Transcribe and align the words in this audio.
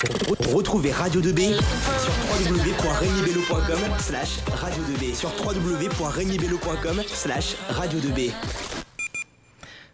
Retrouvez 0.00 0.92
Radio 0.92 1.20
2B 1.20 1.52
sur 2.00 2.14
www.regnibello.com 2.48 3.98
slash 3.98 4.38
radio 4.54 4.82
2B 4.84 5.14
sur 5.14 5.30
www.regnibello.com 5.44 7.02
slash 7.06 7.56
radio 7.68 7.98
2B. 7.98 8.30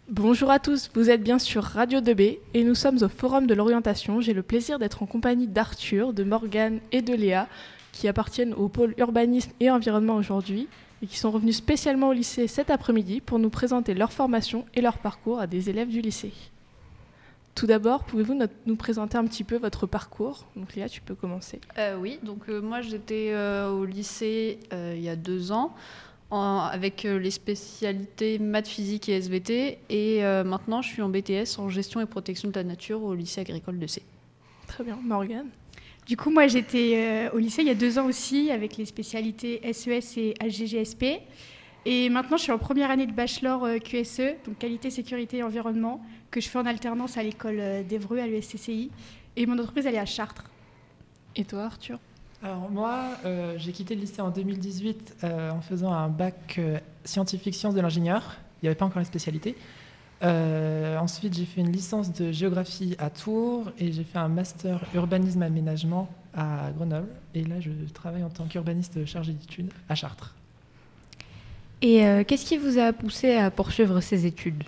Bonjour 0.09 0.49
à 0.49 0.59
tous, 0.59 0.89
vous 0.95 1.09
êtes 1.09 1.21
bien 1.21 1.39
sur 1.39 1.61
Radio 1.61 1.99
2B 1.99 2.39
et 2.53 2.63
nous 2.63 2.75
sommes 2.75 3.03
au 3.03 3.09
Forum 3.09 3.47
de 3.47 3.53
l'orientation. 3.53 4.21
J'ai 4.21 4.31
le 4.31 4.43
plaisir 4.43 4.79
d'être 4.79 5.03
en 5.03 5.07
compagnie 5.07 5.47
d'Arthur, 5.47 6.13
de 6.13 6.23
Morgane 6.23 6.79
et 6.93 7.01
de 7.01 7.13
Léa 7.13 7.49
qui 7.91 8.07
appartiennent 8.07 8.53
au 8.53 8.69
pôle 8.69 8.93
urbanisme 8.97 9.51
et 9.59 9.69
environnement 9.69 10.15
aujourd'hui 10.15 10.69
et 11.01 11.07
qui 11.07 11.17
sont 11.17 11.31
revenus 11.31 11.57
spécialement 11.57 12.09
au 12.09 12.13
lycée 12.13 12.47
cet 12.47 12.69
après-midi 12.69 13.19
pour 13.19 13.39
nous 13.39 13.49
présenter 13.49 13.93
leur 13.93 14.13
formation 14.13 14.63
et 14.73 14.79
leur 14.79 14.99
parcours 14.99 15.41
à 15.41 15.47
des 15.47 15.69
élèves 15.69 15.89
du 15.89 15.99
lycée. 15.99 16.31
Tout 17.57 17.65
d'abord, 17.65 18.03
pouvez-vous 18.03 18.37
nous 18.67 18.75
présenter 18.75 19.17
un 19.17 19.25
petit 19.25 19.43
peu 19.43 19.57
votre 19.57 19.87
parcours? 19.87 20.45
Donc 20.55 20.75
Léa, 20.75 20.87
tu 20.87 21.01
peux 21.01 21.15
commencer. 21.15 21.59
Euh, 21.79 21.97
oui, 21.97 22.19
donc 22.21 22.49
euh, 22.49 22.61
moi 22.61 22.81
j'étais 22.81 23.31
euh, 23.31 23.71
au 23.71 23.83
lycée 23.83 24.59
il 24.71 25.01
y 25.01 25.09
a 25.09 25.15
deux 25.15 25.51
ans 25.51 25.73
avec 26.29 27.01
les 27.01 27.31
spécialités 27.31 28.37
maths, 28.37 28.67
physique 28.67 29.09
et 29.09 29.13
SVT 29.13 29.79
et 29.89 30.21
maintenant 30.45 30.83
je 30.83 30.89
suis 30.89 31.01
en 31.01 31.09
BTS 31.09 31.57
en 31.57 31.67
gestion 31.69 31.99
et 31.99 32.05
protection 32.05 32.49
de 32.49 32.53
la 32.53 32.63
nature 32.63 33.01
au 33.01 33.15
lycée 33.15 33.41
agricole 33.41 33.79
de 33.79 33.87
C. 33.87 34.03
Très 34.67 34.83
bien, 34.83 34.99
Morgane? 35.03 35.47
Du 36.05 36.15
coup, 36.15 36.29
moi, 36.29 36.47
j'étais 36.47 37.29
au 37.33 37.37
lycée 37.37 37.63
il 37.63 37.69
y 37.69 37.71
a 37.71 37.75
deux 37.75 37.97
ans 37.97 38.05
aussi 38.05 38.51
avec 38.51 38.77
les 38.77 38.85
spécialités 38.85 39.61
SES 39.73 40.17
et 40.17 40.33
HGGSP. 40.41 41.21
Et 41.89 42.09
maintenant, 42.09 42.35
je 42.35 42.43
suis 42.43 42.51
en 42.51 42.57
première 42.57 42.91
année 42.91 43.07
de 43.07 43.13
bachelor 43.13 43.65
QSE, 43.79 44.35
donc 44.45 44.57
qualité, 44.59 44.89
sécurité 44.89 45.37
et 45.37 45.43
environnement 45.43 46.01
que 46.31 46.41
je 46.41 46.49
fais 46.49 46.59
en 46.59 46.65
alternance 46.65 47.15
à 47.15 47.23
l'école 47.23 47.59
euh, 47.61 47.81
d'Evreux, 47.81 48.19
à 48.19 48.27
l'USCCI. 48.27 48.91
Et 49.37 49.45
mon 49.45 49.57
entreprise, 49.57 49.85
elle 49.85 49.95
est 49.95 49.99
à 49.99 50.05
Chartres. 50.05 50.43
Et 51.37 51.45
toi, 51.45 51.63
Arthur? 51.63 51.97
Alors 52.43 52.69
moi, 52.69 53.05
euh, 53.23 53.55
j'ai 53.57 53.71
quitté 53.71 53.95
le 53.95 54.01
lycée 54.01 54.19
en 54.19 54.31
2018 54.31 55.15
euh, 55.23 55.49
en 55.49 55.61
faisant 55.61 55.93
un 55.93 56.09
bac 56.09 56.59
scientifique 57.05 57.55
sciences 57.55 57.73
de 57.73 57.79
l'ingénieur. 57.79 58.35
Il 58.61 58.65
n'y 58.65 58.67
avait 58.67 58.75
pas 58.75 58.85
encore 58.85 58.99
la 58.99 59.05
spécialité. 59.05 59.55
ensuite, 60.21 61.35
j'ai 61.35 61.45
fait 61.45 61.61
une 61.61 61.71
licence 61.71 62.11
de 62.11 62.33
géographie 62.33 62.97
à 62.99 63.09
Tours 63.09 63.71
et 63.79 63.93
j'ai 63.93 64.03
fait 64.03 64.19
un 64.19 64.27
master 64.27 64.81
urbanisme 64.93 65.41
aménagement 65.41 66.09
à 66.35 66.69
Grenoble. 66.75 67.07
Et 67.33 67.45
là, 67.45 67.61
je 67.61 67.71
travaille 67.93 68.25
en 68.25 68.29
tant 68.29 68.45
qu'urbaniste 68.45 69.05
chargé 69.05 69.31
d'études 69.31 69.71
à 69.87 69.95
Chartres. 69.95 70.36
Et 71.81 72.01
qu'est-ce 72.27 72.45
qui 72.45 72.57
vous 72.57 72.79
a 72.79 72.91
poussé 72.91 73.35
à 73.35 73.51
poursuivre 73.51 73.99
ces 74.01 74.25
études? 74.25 74.63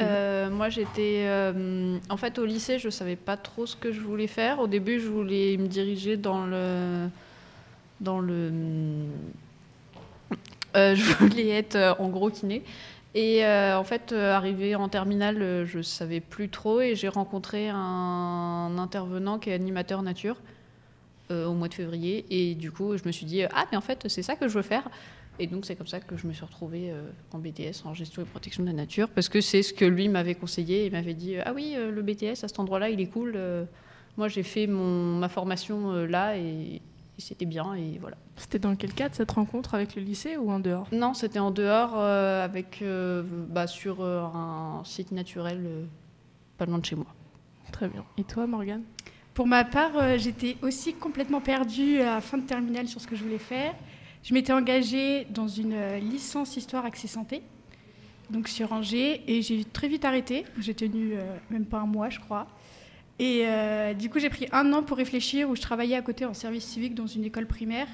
Euh, 0.00 0.50
moi, 0.50 0.68
j'étais. 0.68 1.24
Euh, 1.26 1.98
en 2.08 2.16
fait, 2.16 2.38
au 2.38 2.44
lycée, 2.44 2.78
je 2.78 2.86
ne 2.86 2.90
savais 2.90 3.16
pas 3.16 3.36
trop 3.36 3.66
ce 3.66 3.76
que 3.76 3.92
je 3.92 4.00
voulais 4.00 4.26
faire. 4.26 4.60
Au 4.60 4.66
début, 4.66 5.00
je 5.00 5.08
voulais 5.08 5.56
me 5.56 5.66
diriger 5.66 6.16
dans 6.16 6.46
le. 6.46 7.08
Dans 8.00 8.20
le. 8.20 8.52
Euh, 10.76 10.94
je 10.94 11.02
voulais 11.18 11.48
être 11.50 11.96
en 11.98 12.08
gros 12.08 12.30
kiné. 12.30 12.62
Et 13.14 13.46
en 13.46 13.84
fait, 13.84 14.12
arrivé 14.12 14.74
en 14.74 14.90
terminale, 14.90 15.64
je 15.64 15.78
ne 15.78 15.82
savais 15.82 16.20
plus 16.20 16.50
trop 16.50 16.82
et 16.82 16.94
j'ai 16.94 17.08
rencontré 17.08 17.70
un 17.70 18.76
intervenant 18.76 19.38
qui 19.38 19.48
est 19.48 19.54
animateur 19.54 20.02
nature 20.02 20.36
au 21.30 21.52
mois 21.52 21.68
de 21.68 21.74
février. 21.74 22.24
Et 22.30 22.54
du 22.54 22.70
coup, 22.70 22.96
je 22.96 23.04
me 23.04 23.12
suis 23.12 23.26
dit, 23.26 23.42
ah, 23.44 23.66
mais 23.70 23.76
en 23.76 23.80
fait, 23.80 24.06
c'est 24.08 24.22
ça 24.22 24.36
que 24.36 24.48
je 24.48 24.54
veux 24.54 24.62
faire. 24.62 24.88
Et 25.38 25.46
donc, 25.46 25.66
c'est 25.66 25.76
comme 25.76 25.86
ça 25.86 26.00
que 26.00 26.16
je 26.16 26.26
me 26.26 26.32
suis 26.32 26.44
retrouvée 26.44 26.90
euh, 26.90 27.02
en 27.32 27.38
BTS, 27.38 27.84
en 27.84 27.94
gestion 27.94 28.22
et 28.22 28.24
protection 28.24 28.62
de 28.62 28.68
la 28.68 28.74
nature, 28.74 29.08
parce 29.08 29.28
que 29.28 29.40
c'est 29.40 29.62
ce 29.62 29.74
que 29.74 29.84
lui 29.84 30.08
m'avait 30.08 30.34
conseillé. 30.34 30.86
Il 30.86 30.92
m'avait 30.92 31.14
dit 31.14 31.36
Ah 31.44 31.52
oui, 31.54 31.74
euh, 31.76 31.90
le 31.90 32.02
BTS 32.02 32.44
à 32.44 32.48
cet 32.48 32.58
endroit-là, 32.58 32.88
il 32.90 33.00
est 33.00 33.06
cool. 33.06 33.34
Euh, 33.36 33.64
moi, 34.16 34.28
j'ai 34.28 34.42
fait 34.42 34.66
mon, 34.66 35.16
ma 35.16 35.28
formation 35.28 35.92
là 36.06 36.38
et, 36.38 36.80
c'était 37.18 37.44
bien. 37.44 37.74
Et 37.74 37.98
voilà. 38.00 38.16
C'était 38.36 38.58
dans 38.58 38.74
quel 38.76 38.94
cadre 38.94 39.14
cette 39.14 39.30
rencontre 39.30 39.74
avec 39.74 39.94
le 39.94 40.02
lycée 40.02 40.38
ou 40.38 40.50
en 40.50 40.58
dehors? 40.58 40.88
Non, 40.90 41.12
c'était 41.12 41.38
en 41.38 41.50
dehors, 41.50 41.96
avec, 41.96 42.82
bah, 43.50 43.66
sur 43.66 44.02
un 44.02 44.82
site 44.84 45.12
naturel 45.12 45.86
pas 46.56 46.64
loin 46.64 46.78
de 46.78 46.84
chez 46.84 46.96
moi. 46.96 47.06
Très 47.72 47.88
bien. 47.88 48.04
Et 48.16 48.24
toi, 48.24 48.46
Morgane? 48.46 48.84
Pour 49.36 49.46
ma 49.46 49.64
part, 49.64 50.16
j'étais 50.16 50.56
aussi 50.62 50.94
complètement 50.94 51.42
perdue 51.42 52.00
à 52.00 52.22
fin 52.22 52.38
de 52.38 52.46
terminale 52.46 52.88
sur 52.88 53.02
ce 53.02 53.06
que 53.06 53.14
je 53.14 53.22
voulais 53.22 53.36
faire. 53.36 53.74
Je 54.22 54.32
m'étais 54.32 54.54
engagée 54.54 55.26
dans 55.28 55.46
une 55.46 55.74
euh, 55.74 55.98
licence 55.98 56.56
histoire 56.56 56.86
accès 56.86 57.06
santé, 57.06 57.42
donc 58.30 58.48
sur 58.48 58.72
Angers, 58.72 59.20
et 59.28 59.42
j'ai 59.42 59.62
très 59.64 59.88
vite 59.88 60.06
arrêté. 60.06 60.46
J'ai 60.58 60.72
tenu 60.72 61.12
euh, 61.12 61.36
même 61.50 61.66
pas 61.66 61.80
un 61.80 61.86
mois, 61.86 62.08
je 62.08 62.18
crois. 62.18 62.46
Et 63.18 63.42
euh, 63.44 63.92
du 63.92 64.08
coup, 64.08 64.20
j'ai 64.20 64.30
pris 64.30 64.48
un 64.52 64.72
an 64.72 64.82
pour 64.82 64.96
réfléchir, 64.96 65.50
où 65.50 65.54
je 65.54 65.60
travaillais 65.60 65.96
à 65.96 66.02
côté 66.02 66.24
en 66.24 66.32
service 66.32 66.64
civique 66.64 66.94
dans 66.94 67.06
une 67.06 67.24
école 67.24 67.46
primaire. 67.46 67.88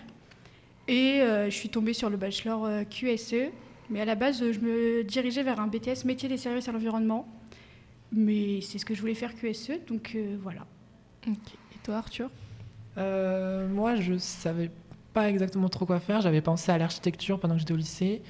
Et 0.86 1.22
je 1.22 1.50
suis 1.50 1.70
tombée 1.70 1.92
sur 1.92 2.08
le 2.08 2.16
bachelor 2.16 2.68
QSE. 2.88 3.50
Mais 3.90 4.00
à 4.00 4.04
la 4.04 4.14
base, 4.14 4.38
je 4.38 4.60
me 4.60 5.02
dirigeais 5.02 5.42
vers 5.42 5.58
un 5.58 5.66
BTS 5.66 6.04
métier 6.04 6.28
des 6.28 6.36
services 6.36 6.68
à 6.68 6.72
l'environnement. 6.72 7.26
Mais 8.12 8.60
c'est 8.60 8.78
ce 8.78 8.84
que 8.84 8.94
je 8.94 9.00
voulais 9.00 9.14
faire 9.14 9.34
QSE, 9.34 9.72
donc 9.88 10.16
voilà. 10.40 10.66
Et 11.26 11.78
toi, 11.82 11.96
Arthur 11.96 12.30
Moi, 12.96 13.96
je 13.96 14.16
savais 14.18 14.70
pas 15.12 15.28
exactement 15.28 15.68
trop 15.68 15.86
quoi 15.86 16.00
faire. 16.00 16.20
J'avais 16.20 16.40
pensé 16.40 16.72
à 16.72 16.78
l'architecture 16.78 17.38
pendant 17.38 17.54
que 17.54 17.60
j'étais 17.60 17.72
au 17.72 17.76
lycée. 17.76 18.22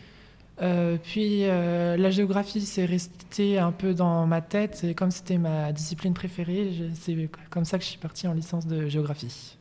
Euh, 0.61 0.97
puis 1.03 1.45
euh, 1.45 1.97
la 1.97 2.11
géographie, 2.11 2.61
c'est 2.61 2.85
resté 2.85 3.59
un 3.59 3.73
peu 3.73 3.95
dans 3.95 4.27
ma 4.27 4.41
tête. 4.41 4.85
Et 4.85 4.95
comme 4.95 5.11
c'était 5.11 5.39
ma 5.39 5.73
discipline 5.73 6.15
préférée, 6.15 6.91
c'est 6.95 7.31
comme 7.51 7.65
ça 7.65 7.79
que 7.79 7.85
je 7.85 7.91
suis 7.91 7.99
partie 7.99 8.27
en 8.29 8.33
licence 8.33 8.67
de 8.67 8.89
géographie. 8.89 9.57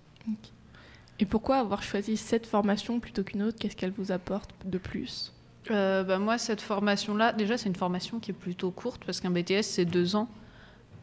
Et 1.20 1.26
pourquoi 1.26 1.58
avoir 1.58 1.84
choisi 1.84 2.18
cette 2.18 2.48
formation 2.48 3.00
plutôt 3.00 3.24
qu'une 3.24 3.44
autre? 3.44 3.58
Qu'est-ce 3.60 3.76
qu'elle 3.76 3.92
vous 3.92 4.12
apporte 4.12 4.52
de 4.66 4.78
plus? 4.78 5.34
Euh, 5.70 6.04
bah 6.04 6.18
moi, 6.18 6.38
cette 6.38 6.62
formation-là, 6.62 7.34
déjà, 7.34 7.58
c'est 7.58 7.70
une 7.70 7.76
formation 7.76 8.20
qui 8.20 8.32
est 8.32 8.36
plutôt 8.36 8.72
courte 8.72 9.04
parce 9.06 9.20
qu'un 9.22 9.30
BTS, 9.30 9.62
c'est 9.62 9.86
deux 9.86 10.16
ans. 10.16 10.28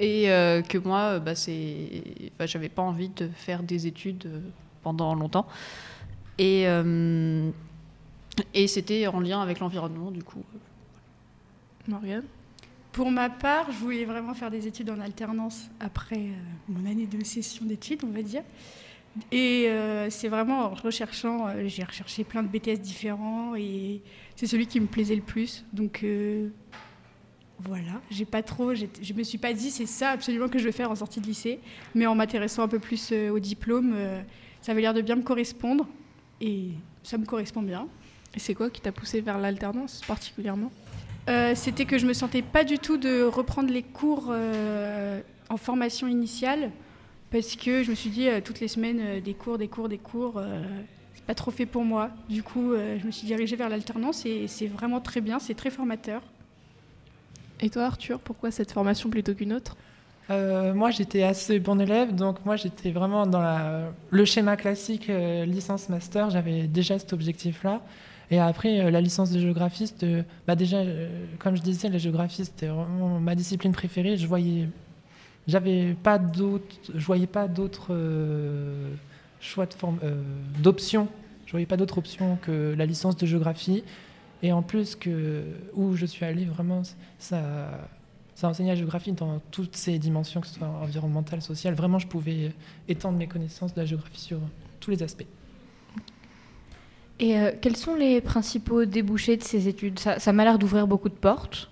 Et 0.00 0.26
que 0.68 0.78
moi, 0.78 1.18
bah, 1.18 1.34
c'est... 1.34 2.30
Bah, 2.38 2.46
j'avais 2.46 2.68
pas 2.68 2.82
envie 2.82 3.08
de 3.08 3.28
faire 3.28 3.62
des 3.62 3.86
études 3.86 4.30
pendant 4.82 5.14
longtemps. 5.14 5.46
Et, 6.38 6.64
euh, 6.66 7.50
et 8.54 8.68
c'était 8.68 9.06
en 9.08 9.20
lien 9.20 9.42
avec 9.42 9.58
l'environnement, 9.58 10.10
du 10.10 10.22
coup. 10.22 10.44
Marianne 11.86 12.24
Pour 12.92 13.10
ma 13.10 13.28
part, 13.28 13.70
je 13.72 13.78
voulais 13.78 14.04
vraiment 14.04 14.34
faire 14.34 14.50
des 14.50 14.66
études 14.66 14.90
en 14.90 15.00
alternance 15.00 15.68
après 15.80 16.16
euh, 16.16 16.32
mon 16.68 16.88
année 16.88 17.06
de 17.06 17.24
session 17.24 17.64
d'études, 17.64 18.02
on 18.04 18.12
va 18.12 18.22
dire. 18.22 18.42
Et 19.32 19.66
euh, 19.68 20.10
c'est 20.10 20.28
vraiment 20.28 20.66
en 20.66 20.74
recherchant, 20.74 21.48
j'ai 21.66 21.82
recherché 21.82 22.22
plein 22.22 22.42
de 22.42 22.48
BTS 22.48 22.80
différents 22.80 23.56
et 23.56 24.00
c'est 24.36 24.46
celui 24.46 24.68
qui 24.68 24.78
me 24.78 24.86
plaisait 24.86 25.16
le 25.16 25.22
plus. 25.22 25.64
Donc 25.72 26.04
voilà, 27.60 28.00
j'ai 28.10 28.24
pas 28.24 28.42
trop, 28.42 28.74
je 28.74 29.12
me 29.14 29.22
suis 29.22 29.38
pas 29.38 29.52
dit 29.52 29.70
c'est 29.70 29.86
ça 29.86 30.10
absolument 30.10 30.48
que 30.48 30.58
je 30.58 30.64
veux 30.64 30.72
faire 30.72 30.90
en 30.90 30.94
sortie 30.94 31.20
de 31.20 31.26
lycée, 31.26 31.58
mais 31.94 32.06
en 32.06 32.14
m'intéressant 32.14 32.62
un 32.62 32.68
peu 32.68 32.78
plus 32.78 33.12
au 33.12 33.38
diplôme, 33.38 33.94
ça 34.62 34.72
avait 34.72 34.80
l'air 34.80 34.94
de 34.94 35.00
bien 35.02 35.16
me 35.16 35.22
correspondre. 35.22 35.86
Et 36.40 36.70
ça 37.02 37.18
me 37.18 37.24
correspond 37.24 37.62
bien. 37.62 37.88
Et 38.34 38.38
c'est 38.38 38.54
quoi 38.54 38.70
qui 38.70 38.80
t'a 38.80 38.92
poussé 38.92 39.20
vers 39.20 39.38
l'alternance 39.38 40.02
particulièrement? 40.06 40.70
Euh, 41.28 41.54
C'était 41.54 41.84
que 41.84 41.98
je 41.98 42.06
me 42.06 42.12
sentais 42.12 42.42
pas 42.42 42.64
du 42.64 42.78
tout 42.78 42.96
de 42.96 43.22
reprendre 43.22 43.70
les 43.70 43.82
cours 43.82 44.28
euh, 44.30 45.20
en 45.48 45.56
formation 45.56 46.06
initiale 46.06 46.70
parce 47.30 47.56
que 47.56 47.82
je 47.82 47.90
me 47.90 47.94
suis 47.94 48.10
dit 48.10 48.28
euh, 48.28 48.40
toutes 48.42 48.60
les 48.60 48.68
semaines 48.68 49.20
des 49.20 49.34
cours, 49.34 49.58
des 49.58 49.68
cours, 49.68 49.88
des 49.88 49.98
cours, 49.98 50.40
c'est 51.14 51.24
pas 51.24 51.34
trop 51.34 51.50
fait 51.50 51.66
pour 51.66 51.84
moi. 51.84 52.10
Du 52.28 52.42
coup, 52.42 52.72
je 52.74 53.04
me 53.04 53.10
suis 53.10 53.26
dirigée 53.26 53.56
vers 53.56 53.68
l'alternance 53.68 54.24
et 54.24 54.46
c'est 54.46 54.66
vraiment 54.66 55.00
très 55.00 55.20
bien, 55.20 55.38
c'est 55.38 55.54
très 55.54 55.70
formateur. 55.70 56.22
Et 57.60 57.70
toi, 57.70 57.84
Arthur, 57.84 58.20
pourquoi 58.20 58.50
cette 58.50 58.72
formation 58.72 59.10
plutôt 59.10 59.34
qu'une 59.34 59.52
autre? 59.52 59.76
Euh, 60.30 60.74
moi, 60.74 60.90
j'étais 60.90 61.22
assez 61.22 61.58
bon 61.58 61.80
élève, 61.80 62.14
donc 62.14 62.44
moi, 62.44 62.56
j'étais 62.56 62.90
vraiment 62.90 63.26
dans 63.26 63.90
le 64.10 64.24
schéma 64.24 64.56
classique 64.56 65.08
euh, 65.08 65.44
licence-master. 65.44 66.30
J'avais 66.30 66.66
déjà 66.66 66.98
cet 66.98 67.12
objectif-là. 67.12 67.80
Et 68.30 68.38
après, 68.38 68.80
euh, 68.80 68.90
la 68.90 69.00
licence 69.00 69.30
de 69.30 69.40
géographiste, 69.40 70.04
bah 70.46 70.54
déjà, 70.54 70.82
comme 71.38 71.56
je 71.56 71.62
disais, 71.62 71.88
la 71.88 71.98
géographie, 71.98 72.44
c'était 72.44 72.66
vraiment 72.66 73.18
ma 73.18 73.34
discipline 73.34 73.72
préférée. 73.72 74.16
Je 74.16 74.26
voyais, 74.26 74.68
j'avais 75.46 75.94
pas 75.94 76.18
d'autres, 76.18 76.76
je 76.94 77.04
voyais 77.04 77.26
pas 77.26 77.48
d'autres 77.48 77.96
choix 79.40 79.66
de 79.66 79.74
forme, 79.74 79.98
d'options. 80.62 81.08
Je 81.46 81.52
voyais 81.52 81.66
pas 81.66 81.78
d'autres 81.78 81.96
options 81.96 82.36
que 82.42 82.74
la 82.76 82.84
licence 82.84 83.16
de 83.16 83.24
géographie. 83.24 83.82
Et 84.42 84.52
en 84.52 84.62
plus 84.62 84.94
que 84.94 85.42
où 85.74 85.96
je 85.96 86.06
suis 86.06 86.24
allée, 86.24 86.44
vraiment, 86.44 86.82
ça 87.18 87.42
ça 88.38 88.48
enseignait 88.48 88.70
la 88.70 88.76
géographie 88.76 89.10
dans 89.10 89.40
toutes 89.50 89.74
ses 89.74 89.98
dimensions, 89.98 90.40
que 90.40 90.46
ce 90.46 90.54
soit 90.54 90.68
environnementale, 90.68 91.42
sociale. 91.42 91.74
Vraiment, 91.74 91.98
je 91.98 92.06
pouvais 92.06 92.52
étendre 92.86 93.18
mes 93.18 93.26
connaissances 93.26 93.74
de 93.74 93.80
la 93.80 93.84
géographie 93.84 94.20
sur 94.20 94.38
tous 94.78 94.92
les 94.92 95.02
aspects. 95.02 95.26
Et 97.18 97.36
euh, 97.36 97.50
quels 97.60 97.74
sont 97.74 97.96
les 97.96 98.20
principaux 98.20 98.84
débouchés 98.84 99.36
de 99.36 99.42
ces 99.42 99.66
études? 99.66 99.98
Ça, 99.98 100.32
m'a 100.32 100.44
l'air 100.44 100.56
d'ouvrir 100.56 100.86
beaucoup 100.86 101.08
de 101.08 101.14
portes. 101.14 101.68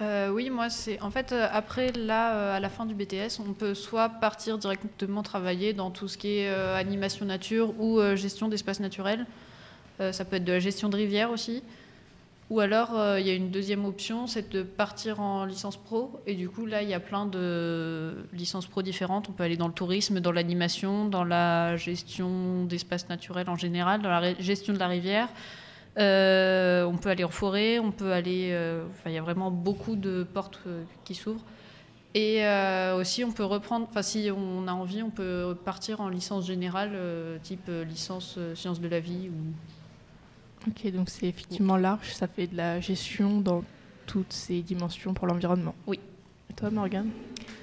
Euh, 0.00 0.30
oui, 0.30 0.50
moi, 0.50 0.68
c'est 0.68 1.00
en 1.00 1.12
fait 1.12 1.30
euh, 1.30 1.46
après 1.52 1.92
là, 1.92 2.34
euh, 2.34 2.56
à 2.56 2.58
la 2.58 2.70
fin 2.70 2.86
du 2.86 2.94
BTS, 2.94 3.38
on 3.38 3.52
peut 3.52 3.74
soit 3.74 4.08
partir 4.08 4.58
directement 4.58 5.22
travailler 5.22 5.74
dans 5.74 5.92
tout 5.92 6.08
ce 6.08 6.18
qui 6.18 6.38
est 6.38 6.48
euh, 6.48 6.74
animation 6.74 7.24
nature 7.24 7.72
ou 7.78 8.00
euh, 8.00 8.16
gestion 8.16 8.48
d'espaces 8.48 8.80
naturels. 8.80 9.26
Euh, 10.00 10.10
ça 10.10 10.24
peut 10.24 10.36
être 10.36 10.44
de 10.44 10.52
la 10.52 10.58
gestion 10.58 10.88
de 10.88 10.96
rivière 10.96 11.30
aussi. 11.30 11.62
Ou 12.50 12.58
alors, 12.58 12.98
euh, 12.98 13.20
il 13.20 13.26
y 13.28 13.30
a 13.30 13.34
une 13.34 13.52
deuxième 13.52 13.84
option, 13.84 14.26
c'est 14.26 14.50
de 14.50 14.64
partir 14.64 15.20
en 15.20 15.44
licence 15.44 15.76
pro. 15.76 16.20
Et 16.26 16.34
du 16.34 16.48
coup, 16.48 16.66
là, 16.66 16.82
il 16.82 16.88
y 16.88 16.94
a 16.94 16.98
plein 16.98 17.24
de 17.26 18.26
licences 18.32 18.66
pro 18.66 18.82
différentes. 18.82 19.28
On 19.28 19.32
peut 19.32 19.44
aller 19.44 19.56
dans 19.56 19.68
le 19.68 19.72
tourisme, 19.72 20.18
dans 20.18 20.32
l'animation, 20.32 21.04
dans 21.04 21.22
la 21.22 21.76
gestion 21.76 22.64
d'espaces 22.64 23.08
naturels 23.08 23.48
en 23.48 23.54
général, 23.54 24.02
dans 24.02 24.10
la 24.10 24.34
gestion 24.40 24.74
de 24.74 24.80
la 24.80 24.88
rivière. 24.88 25.28
Euh, 25.98 26.84
on 26.84 26.96
peut 26.96 27.08
aller 27.10 27.22
en 27.22 27.30
forêt, 27.30 27.78
on 27.78 27.92
peut 27.92 28.12
aller. 28.12 28.50
euh, 28.50 28.84
il 29.06 29.12
y 29.12 29.18
a 29.18 29.22
vraiment 29.22 29.52
beaucoup 29.52 29.94
de 29.94 30.24
portes 30.24 30.60
qui 31.04 31.14
s'ouvrent. 31.14 31.44
Et 32.14 32.42
aussi, 32.96 33.22
on 33.22 33.30
peut 33.30 33.44
reprendre. 33.44 33.86
Enfin, 33.88 34.02
si 34.02 34.28
on 34.36 34.66
a 34.66 34.72
envie, 34.72 35.04
on 35.04 35.10
peut 35.10 35.56
partir 35.64 36.00
en 36.00 36.08
licence 36.08 36.44
générale, 36.44 36.90
type 37.44 37.70
licence 37.88 38.36
sciences 38.56 38.80
de 38.80 38.88
la 38.88 38.98
vie. 38.98 39.28
Ou... 39.28 39.79
Ok, 40.68 40.90
donc 40.92 41.08
c'est 41.08 41.26
effectivement 41.26 41.76
large, 41.76 42.12
ça 42.12 42.26
fait 42.26 42.46
de 42.46 42.56
la 42.56 42.80
gestion 42.80 43.40
dans 43.40 43.64
toutes 44.06 44.32
ses 44.32 44.60
dimensions 44.60 45.14
pour 45.14 45.26
l'environnement. 45.26 45.74
Oui. 45.86 45.98
Et 46.50 46.54
toi, 46.54 46.70
Morgane? 46.70 47.10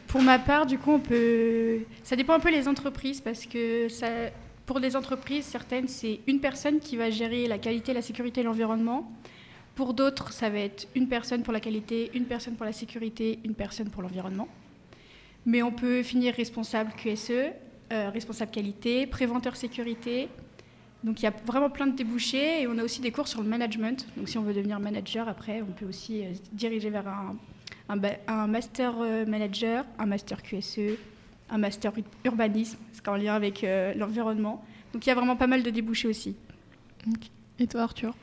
Pour 0.07 0.21
ma 0.21 0.39
part, 0.39 0.65
du 0.65 0.77
coup, 0.77 0.91
on 0.91 0.99
peut. 0.99 1.79
Ça 2.03 2.15
dépend 2.15 2.33
un 2.33 2.39
peu 2.39 2.49
les 2.49 2.67
entreprises 2.67 3.19
parce 3.21 3.45
que 3.45 3.89
ça... 3.89 4.07
pour 4.65 4.79
des 4.79 4.95
entreprises, 4.95 5.45
certaines, 5.45 5.87
c'est 5.87 6.21
une 6.25 6.39
personne 6.39 6.79
qui 6.79 6.95
va 6.95 7.09
gérer 7.09 7.47
la 7.47 7.57
qualité, 7.57 7.93
la 7.93 8.01
sécurité 8.01 8.41
et 8.41 8.43
l'environnement. 8.43 9.11
Pour 9.75 9.93
d'autres, 9.93 10.31
ça 10.31 10.49
va 10.49 10.59
être 10.59 10.87
une 10.95 11.07
personne 11.07 11.43
pour 11.43 11.53
la 11.53 11.59
qualité, 11.59 12.09
une 12.15 12.25
personne 12.25 12.55
pour 12.55 12.65
la 12.65 12.71
sécurité, 12.71 13.39
une 13.43 13.53
personne 13.53 13.89
pour 13.89 14.01
l'environnement. 14.01 14.47
Mais 15.45 15.61
on 15.61 15.71
peut 15.71 16.01
finir 16.01 16.33
responsable 16.33 16.93
QSE, 16.97 17.31
euh, 17.91 18.09
responsable 18.09 18.51
qualité, 18.51 19.05
préventeur 19.05 19.55
sécurité. 19.55 20.29
Donc 21.03 21.21
il 21.21 21.23
y 21.23 21.27
a 21.27 21.33
vraiment 21.45 21.69
plein 21.69 21.87
de 21.87 21.95
débouchés 21.95 22.61
et 22.61 22.67
on 22.67 22.77
a 22.77 22.83
aussi 22.83 23.01
des 23.01 23.11
cours 23.11 23.27
sur 23.27 23.41
le 23.41 23.47
management. 23.47 24.05
Donc 24.17 24.27
si 24.29 24.37
on 24.37 24.43
veut 24.43 24.53
devenir 24.53 24.79
manager, 24.79 25.27
après, 25.29 25.61
on 25.61 25.71
peut 25.71 25.85
aussi 25.85 26.23
euh, 26.25 26.33
se 26.33 26.39
diriger 26.53 26.89
vers 26.89 27.07
un, 27.07 27.35
un, 27.89 27.97
ba- 27.97 28.17
un 28.27 28.47
master 28.47 28.95
euh, 28.99 29.25
manager, 29.25 29.85
un 29.99 30.05
master 30.07 30.41
QSE, 30.41 30.97
un 31.49 31.57
master 31.59 31.93
ur- 31.97 32.03
urbanisme, 32.25 32.77
c'est 32.93 33.07
en 33.07 33.15
lien 33.15 33.35
avec 33.35 33.63
euh, 33.63 33.93
l'environnement. 33.93 34.65
Donc 34.93 35.05
il 35.05 35.09
y 35.09 35.11
a 35.11 35.15
vraiment 35.15 35.35
pas 35.35 35.47
mal 35.47 35.63
de 35.63 35.69
débouchés 35.69 36.07
aussi. 36.07 36.35
Et 37.59 37.67
toi, 37.67 37.83
Arthur? 37.83 38.15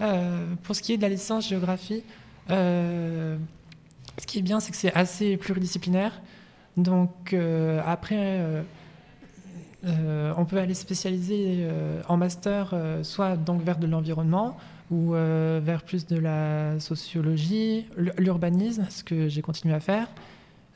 Euh, 0.00 0.54
pour 0.64 0.74
ce 0.74 0.82
qui 0.82 0.94
est 0.94 0.96
de 0.96 1.02
la 1.02 1.10
licence 1.10 1.48
géographie, 1.48 2.02
euh, 2.50 3.36
ce 4.18 4.26
qui 4.26 4.38
est 4.38 4.42
bien, 4.42 4.58
c'est 4.58 4.70
que 4.72 4.76
c'est 4.76 4.92
assez 4.94 5.36
pluridisciplinaire. 5.36 6.20
Donc 6.76 7.34
euh, 7.34 7.80
après, 7.86 8.38
euh, 9.84 10.32
on 10.36 10.44
peut 10.44 10.58
aller 10.58 10.74
spécialiser 10.74 11.58
euh, 11.60 12.02
en 12.08 12.16
master, 12.16 12.70
euh, 12.72 13.02
soit 13.02 13.36
donc 13.36 13.62
vers 13.62 13.78
de 13.78 13.86
l'environnement 13.86 14.56
ou 14.90 15.12
vers 15.12 15.84
plus 15.84 16.06
de 16.06 16.18
la 16.18 16.78
sociologie, 16.78 17.86
l'urbanisme, 18.18 18.84
ce 18.90 19.02
que 19.02 19.26
j'ai 19.26 19.40
continué 19.40 19.72
à 19.72 19.80
faire. 19.80 20.06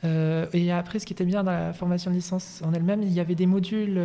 Et 0.03 0.71
après, 0.71 0.97
ce 0.97 1.05
qui 1.05 1.13
était 1.13 1.23
bien 1.23 1.43
dans 1.43 1.51
la 1.51 1.71
formation 1.71 2.09
de 2.09 2.15
licence 2.15 2.63
en 2.65 2.73
elle-même, 2.73 3.03
il 3.03 3.13
y 3.13 3.19
avait 3.19 3.35
des 3.35 3.45
modules 3.45 4.01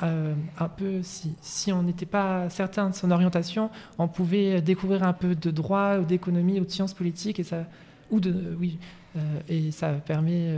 un 0.00 0.68
peu, 0.78 1.00
si, 1.02 1.72
on 1.74 1.82
n'était 1.82 2.06
pas 2.06 2.48
certain 2.48 2.88
de 2.88 2.94
son 2.94 3.10
orientation, 3.10 3.68
on 3.98 4.08
pouvait 4.08 4.62
découvrir 4.62 5.02
un 5.02 5.12
peu 5.12 5.34
de 5.34 5.50
droit 5.50 5.98
ou 5.98 6.04
d'économie 6.04 6.58
ou 6.58 6.64
de 6.64 6.70
sciences 6.70 6.94
politiques 6.94 7.38
et 7.38 7.44
ça, 7.44 7.66
oui, 8.10 8.78
et 9.50 9.72
ça 9.72 9.90
permet, 10.06 10.56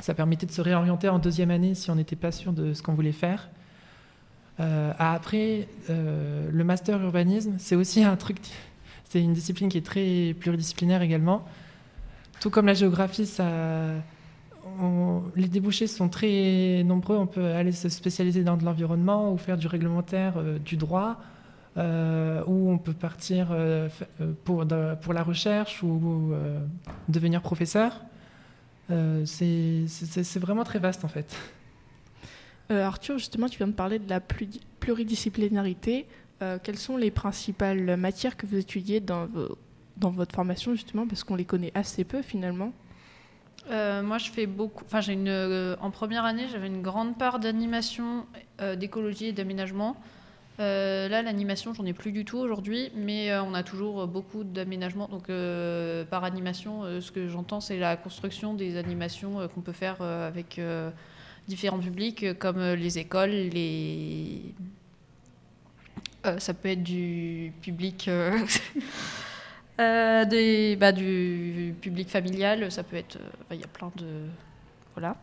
ça 0.00 0.14
permettait 0.14 0.46
de 0.46 0.52
se 0.52 0.60
réorienter 0.60 1.08
en 1.08 1.18
deuxième 1.18 1.50
année 1.50 1.74
si 1.74 1.90
on 1.90 1.94
n'était 1.94 2.16
pas 2.16 2.32
sûr 2.32 2.52
de 2.52 2.74
ce 2.74 2.82
qu'on 2.82 2.94
voulait 2.94 3.12
faire. 3.12 3.48
Euh, 4.60 4.92
après, 4.98 5.68
euh, 5.90 6.48
le 6.50 6.64
master 6.64 7.00
urbanisme, 7.02 7.54
c'est 7.58 7.76
aussi 7.76 8.02
un 8.02 8.16
truc, 8.16 8.38
c'est 9.04 9.20
une 9.20 9.32
discipline 9.32 9.68
qui 9.68 9.78
est 9.78 9.86
très 9.86 10.34
pluridisciplinaire 10.38 11.02
également. 11.02 11.44
Tout 12.40 12.50
comme 12.50 12.66
la 12.66 12.74
géographie, 12.74 13.26
ça, 13.26 13.46
les 15.36 15.48
débouchés 15.48 15.86
sont 15.86 16.08
très 16.08 16.82
nombreux. 16.84 17.16
On 17.16 17.26
peut 17.26 17.46
aller 17.52 17.72
se 17.72 17.88
spécialiser 17.88 18.44
dans 18.44 18.56
de 18.56 18.64
l'environnement 18.64 19.32
ou 19.32 19.38
faire 19.38 19.56
du 19.56 19.66
réglementaire, 19.66 20.34
euh, 20.36 20.58
du 20.58 20.76
droit, 20.76 21.16
ou 21.78 22.70
on 22.70 22.78
peut 22.78 22.94
partir 22.94 23.54
pour, 24.44 24.64
la 24.64 25.22
recherche 25.22 25.82
ou 25.82 26.32
devenir 27.10 27.42
professeur. 27.42 28.00
Euh, 28.90 29.24
c'est 29.26 30.38
vraiment 30.38 30.64
très 30.64 30.78
vaste 30.78 31.04
en 31.04 31.08
fait. 31.08 31.34
Euh, 32.70 32.84
Arthur, 32.84 33.18
justement, 33.18 33.48
tu 33.48 33.58
viens 33.58 33.68
de 33.68 33.72
parler 33.72 33.98
de 33.98 34.08
la 34.08 34.20
pluridisciplinarité. 34.80 36.06
Euh, 36.42 36.58
quelles 36.62 36.78
sont 36.78 36.96
les 36.96 37.10
principales 37.10 37.96
matières 37.96 38.36
que 38.36 38.46
vous 38.46 38.56
étudiez 38.56 39.00
dans, 39.00 39.26
vos- 39.26 39.56
dans 39.96 40.10
votre 40.10 40.34
formation, 40.34 40.72
justement, 40.72 41.06
parce 41.06 41.24
qu'on 41.24 41.36
les 41.36 41.44
connaît 41.44 41.72
assez 41.74 42.04
peu 42.04 42.22
finalement? 42.22 42.72
Euh, 43.70 44.02
moi, 44.02 44.18
je 44.18 44.30
fais 44.30 44.46
beaucoup. 44.46 44.84
Enfin, 44.84 45.00
j'ai 45.00 45.14
une. 45.14 45.28
euh, 45.28 45.76
en 45.80 45.90
première 45.90 46.24
année, 46.24 46.46
j'avais 46.50 46.66
une 46.68 46.82
grande 46.82 47.16
part 47.18 47.38
d'animation, 47.38 48.26
euh, 48.60 48.76
d'écologie 48.76 49.26
et 49.26 49.32
d'aménagement. 49.32 49.96
Euh, 50.58 51.08
là, 51.08 51.22
l'animation, 51.22 51.74
j'en 51.74 51.84
ai 51.84 51.92
plus 51.92 52.12
du 52.12 52.24
tout 52.24 52.38
aujourd'hui, 52.38 52.90
mais 52.94 53.30
euh, 53.30 53.42
on 53.42 53.52
a 53.52 53.62
toujours 53.62 54.06
beaucoup 54.06 54.42
d'aménagement. 54.42 55.06
Donc, 55.08 55.28
euh, 55.28 56.04
par 56.04 56.24
animation, 56.24 57.00
ce 57.00 57.10
que 57.12 57.28
j'entends, 57.28 57.60
c'est 57.60 57.78
la 57.78 57.96
construction 57.96 58.54
des 58.54 58.76
animations 58.76 59.48
qu'on 59.48 59.60
peut 59.60 59.72
faire 59.72 60.00
avec 60.00 60.60
différents 61.48 61.78
publics, 61.78 62.38
comme 62.38 62.62
les 62.62 62.98
écoles, 62.98 63.30
les. 63.30 64.54
Ça 66.38 66.54
peut 66.54 66.70
être 66.70 66.82
du 66.82 67.52
public. 67.62 68.10
des, 69.78 70.76
bah, 70.80 70.92
du 70.92 71.74
public 71.80 72.08
familial, 72.08 72.72
ça 72.72 72.82
peut 72.82 72.96
être. 72.96 73.18
Il 73.52 73.60
y 73.60 73.64
a 73.64 73.68
plein 73.68 73.92
de. 73.96 74.06
Voilà. 74.94 75.16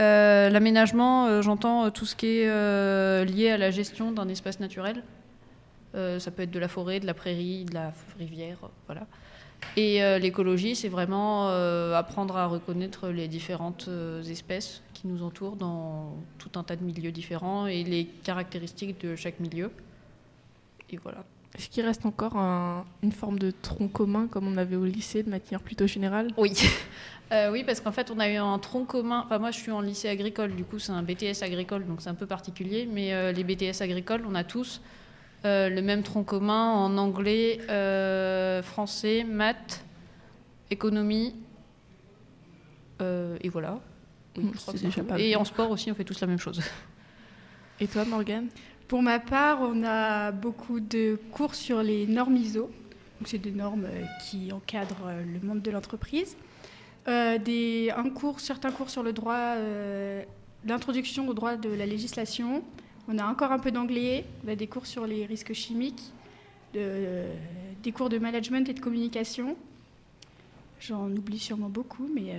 Euh, 0.00 0.48
L'aménagement, 0.48 1.26
euh, 1.26 1.42
j'entends 1.42 1.84
euh, 1.84 1.90
tout 1.90 2.06
ce 2.06 2.16
qui 2.16 2.26
est 2.26 3.24
lié 3.24 3.50
à 3.50 3.58
la 3.58 3.70
gestion 3.70 4.12
d'un 4.12 4.28
espace 4.28 4.60
naturel. 4.60 5.02
Ça 5.94 6.30
peut 6.30 6.44
être 6.44 6.52
de 6.52 6.58
la 6.60 6.68
forêt, 6.68 7.00
de 7.00 7.06
la 7.06 7.14
prairie, 7.14 7.64
de 7.64 7.74
la 7.74 7.92
rivière, 8.16 8.58
voilà. 8.86 9.08
Et 9.76 10.00
l'écologie, 10.20 10.76
c'est 10.76 10.88
vraiment 10.88 11.48
apprendre 11.48 12.36
à 12.36 12.46
reconnaître 12.46 13.08
les 13.08 13.26
différentes 13.26 13.90
espèces 14.28 14.82
qui 14.94 15.08
nous 15.08 15.24
entourent 15.24 15.56
dans 15.56 16.14
tout 16.38 16.56
un 16.56 16.62
tas 16.62 16.76
de 16.76 16.84
milieux 16.84 17.10
différents 17.10 17.66
et 17.66 17.82
les 17.82 18.04
caractéristiques 18.04 19.00
de 19.00 19.16
chaque 19.16 19.40
milieu. 19.40 19.72
Et 20.90 20.96
voilà. 20.96 21.24
Est-ce 21.56 21.68
qu'il 21.68 21.84
reste 21.84 22.06
encore 22.06 22.36
un- 22.36 22.84
une 23.02 23.12
forme 23.12 23.38
de 23.38 23.50
tronc 23.50 23.88
commun 23.88 24.28
comme 24.28 24.46
on 24.46 24.56
avait 24.56 24.76
au 24.76 24.84
lycée 24.84 25.22
de 25.22 25.30
manière 25.30 25.60
plutôt 25.62 25.86
générale? 25.86 26.28
Oui. 26.36 26.52
Euh, 27.32 27.52
oui, 27.52 27.62
parce 27.62 27.80
qu'en 27.80 27.92
fait, 27.92 28.10
on 28.10 28.18
a 28.18 28.28
eu 28.28 28.34
un 28.34 28.58
tronc 28.58 28.84
commun. 28.86 29.22
Enfin, 29.24 29.38
moi, 29.38 29.52
je 29.52 29.58
suis 29.60 29.70
en 29.70 29.80
lycée 29.80 30.08
agricole, 30.08 30.52
du 30.56 30.64
coup, 30.64 30.80
c'est 30.80 30.90
un 30.90 31.04
BTS 31.04 31.42
agricole, 31.44 31.86
donc 31.86 32.00
c'est 32.00 32.08
un 32.08 32.14
peu 32.16 32.26
particulier. 32.26 32.88
Mais 32.92 33.12
euh, 33.14 33.30
les 33.30 33.44
BTS 33.44 33.82
agricoles, 33.82 34.24
on 34.28 34.34
a 34.34 34.42
tous 34.42 34.80
euh, 35.44 35.68
le 35.68 35.80
même 35.80 36.02
tronc 36.02 36.24
commun 36.24 36.72
en 36.72 36.98
anglais, 36.98 37.60
français, 38.64 39.22
maths, 39.22 39.84
économie. 40.72 41.36
et 43.00 43.48
voilà. 43.48 43.78
Oui, 44.36 44.44
je 44.52 44.58
crois 44.58 44.74
c'est 44.74 44.80
que 44.80 44.86
déjà 44.86 45.02
tout. 45.02 45.06
pas 45.06 45.20
Et 45.20 45.36
en 45.36 45.44
sport 45.44 45.70
aussi, 45.70 45.88
on 45.92 45.94
fait 45.94 46.02
tous 46.02 46.20
la 46.20 46.26
même 46.26 46.40
chose. 46.40 46.60
Et 47.78 47.86
toi, 47.86 48.04
Morgane? 48.06 48.48
Pour 48.90 49.02
ma 49.02 49.20
part, 49.20 49.60
on 49.62 49.84
a 49.84 50.32
beaucoup 50.32 50.80
de 50.80 51.16
cours 51.30 51.54
sur 51.54 51.80
les 51.80 52.08
normes 52.08 52.34
ISO. 52.36 52.68
C'est 53.24 53.38
des 53.38 53.52
normes 53.52 53.84
euh, 53.84 54.02
qui 54.24 54.50
encadrent 54.50 55.06
euh, 55.06 55.22
le 55.22 55.46
monde 55.46 55.62
de 55.62 55.70
l'entreprise. 55.70 56.36
Euh, 57.06 57.38
des, 57.38 57.92
un 57.96 58.10
cours, 58.10 58.40
certains 58.40 58.72
cours 58.72 58.90
sur 58.90 59.04
le 59.04 59.12
droit, 59.12 59.54
l'introduction 60.64 61.28
au 61.28 61.34
droit 61.34 61.54
de 61.54 61.68
la 61.68 61.86
législation. 61.86 62.64
On 63.06 63.16
a 63.18 63.26
encore 63.26 63.52
un 63.52 63.60
peu 63.60 63.70
d'anglais. 63.70 64.24
On 64.44 64.50
a 64.50 64.56
des 64.56 64.66
cours 64.66 64.86
sur 64.86 65.06
les 65.06 65.24
risques 65.24 65.52
chimiques, 65.52 66.02
de- 66.74 67.26
des 67.84 67.92
cours 67.92 68.08
de 68.08 68.18
management 68.18 68.68
et 68.68 68.74
de 68.74 68.80
communication. 68.80 69.56
J'en 70.80 71.08
oublie 71.12 71.38
sûrement 71.38 71.68
beaucoup, 71.68 72.10
mais 72.12 72.34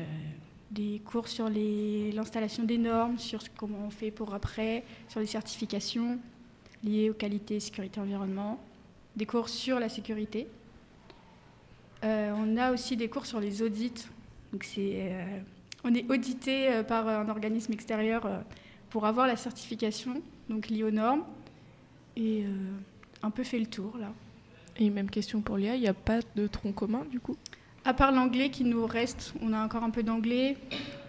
des 0.69 1.01
cours 1.05 1.29
sur 1.29 1.47
l'installation 1.49 2.65
des 2.65 2.77
normes, 2.77 3.17
sur 3.19 3.41
comment 3.55 3.85
on 3.87 3.89
fait 3.89 4.11
pour 4.11 4.33
après, 4.33 4.83
sur 5.07 5.21
les 5.21 5.27
certifications 5.27 6.19
liées 6.83 7.09
aux 7.09 7.13
qualités, 7.13 7.59
sécurité, 7.59 7.99
environnement, 7.99 8.59
des 9.15 9.25
cours 9.25 9.49
sur 9.49 9.79
la 9.79 9.89
sécurité. 9.89 10.47
Euh, 12.03 12.33
on 12.35 12.57
a 12.57 12.71
aussi 12.71 12.97
des 12.97 13.09
cours 13.09 13.25
sur 13.25 13.39
les 13.39 13.61
audits. 13.61 14.07
Donc 14.51 14.63
c'est, 14.63 15.11
euh, 15.11 15.39
on 15.83 15.93
est 15.93 16.09
audité 16.09 16.69
euh, 16.69 16.83
par 16.83 17.07
un 17.07 17.29
organisme 17.29 17.71
extérieur 17.73 18.25
euh, 18.25 18.39
pour 18.89 19.05
avoir 19.05 19.27
la 19.27 19.37
certification, 19.37 20.21
donc 20.49 20.67
liée 20.69 20.83
aux 20.83 20.91
normes. 20.91 21.23
Et 22.17 22.43
un 23.23 23.29
peu 23.29 23.45
fait 23.45 23.57
le 23.57 23.67
tour 23.67 23.97
là. 23.97 24.11
Et 24.77 24.89
même 24.89 25.09
question 25.09 25.39
pour 25.39 25.57
Léa, 25.57 25.75
il 25.75 25.81
n'y 25.81 25.87
a 25.87 25.93
pas 25.93 26.19
de 26.35 26.45
tronc 26.45 26.73
commun 26.73 27.05
du 27.09 27.21
coup? 27.21 27.37
À 27.85 27.93
part 27.93 28.11
l'anglais 28.11 28.49
qui 28.49 28.65
nous 28.65 28.85
reste, 28.85 29.33
on 29.41 29.53
a 29.53 29.63
encore 29.63 29.83
un 29.83 29.91
peu 29.91 30.03
d'anglais. 30.03 30.57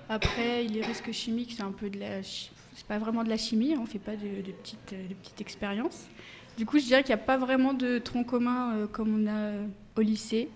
Après, 0.08 0.62
les 0.62 0.80
risques 0.80 1.10
chimiques, 1.10 1.54
c'est 1.56 1.64
un 1.64 1.72
peu 1.72 1.90
de 1.90 1.98
la, 1.98 2.22
c'est 2.74 2.86
pas 2.86 2.98
vraiment 2.98 3.24
de 3.24 3.28
la 3.28 3.36
chimie. 3.36 3.74
On 3.78 3.86
fait 3.86 3.98
pas 3.98 4.16
de, 4.16 4.42
de 4.46 4.52
petites, 4.52 4.92
de 4.92 5.14
petites 5.14 5.40
expériences. 5.40 6.06
Du 6.56 6.66
coup, 6.66 6.78
je 6.78 6.84
dirais 6.84 7.02
qu'il 7.02 7.14
n'y 7.14 7.20
a 7.20 7.24
pas 7.24 7.38
vraiment 7.38 7.72
de 7.72 7.98
tronc 7.98 8.24
commun 8.24 8.74
euh, 8.74 8.86
comme 8.86 9.22
on 9.22 9.26
a 9.26 9.34
euh, 9.34 9.66
au 9.96 10.00
lycée. 10.00 10.48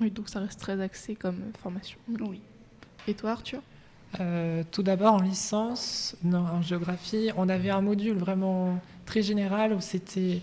Oui, 0.00 0.10
donc 0.10 0.28
ça 0.28 0.40
reste 0.40 0.60
très 0.60 0.80
axé 0.80 1.14
comme 1.14 1.36
euh, 1.36 1.58
formation. 1.62 1.98
Oui. 2.08 2.40
Et 3.06 3.14
toi, 3.14 3.30
Arthur? 3.30 3.60
Euh, 4.20 4.62
tout 4.70 4.82
d'abord, 4.82 5.14
en 5.14 5.20
licence, 5.20 6.16
non, 6.24 6.40
en 6.40 6.62
géographie, 6.62 7.30
on 7.36 7.48
avait 7.48 7.70
un 7.70 7.82
module 7.82 8.16
vraiment 8.16 8.80
très 9.04 9.22
général 9.22 9.72
où 9.72 9.80
c'était 9.80 10.40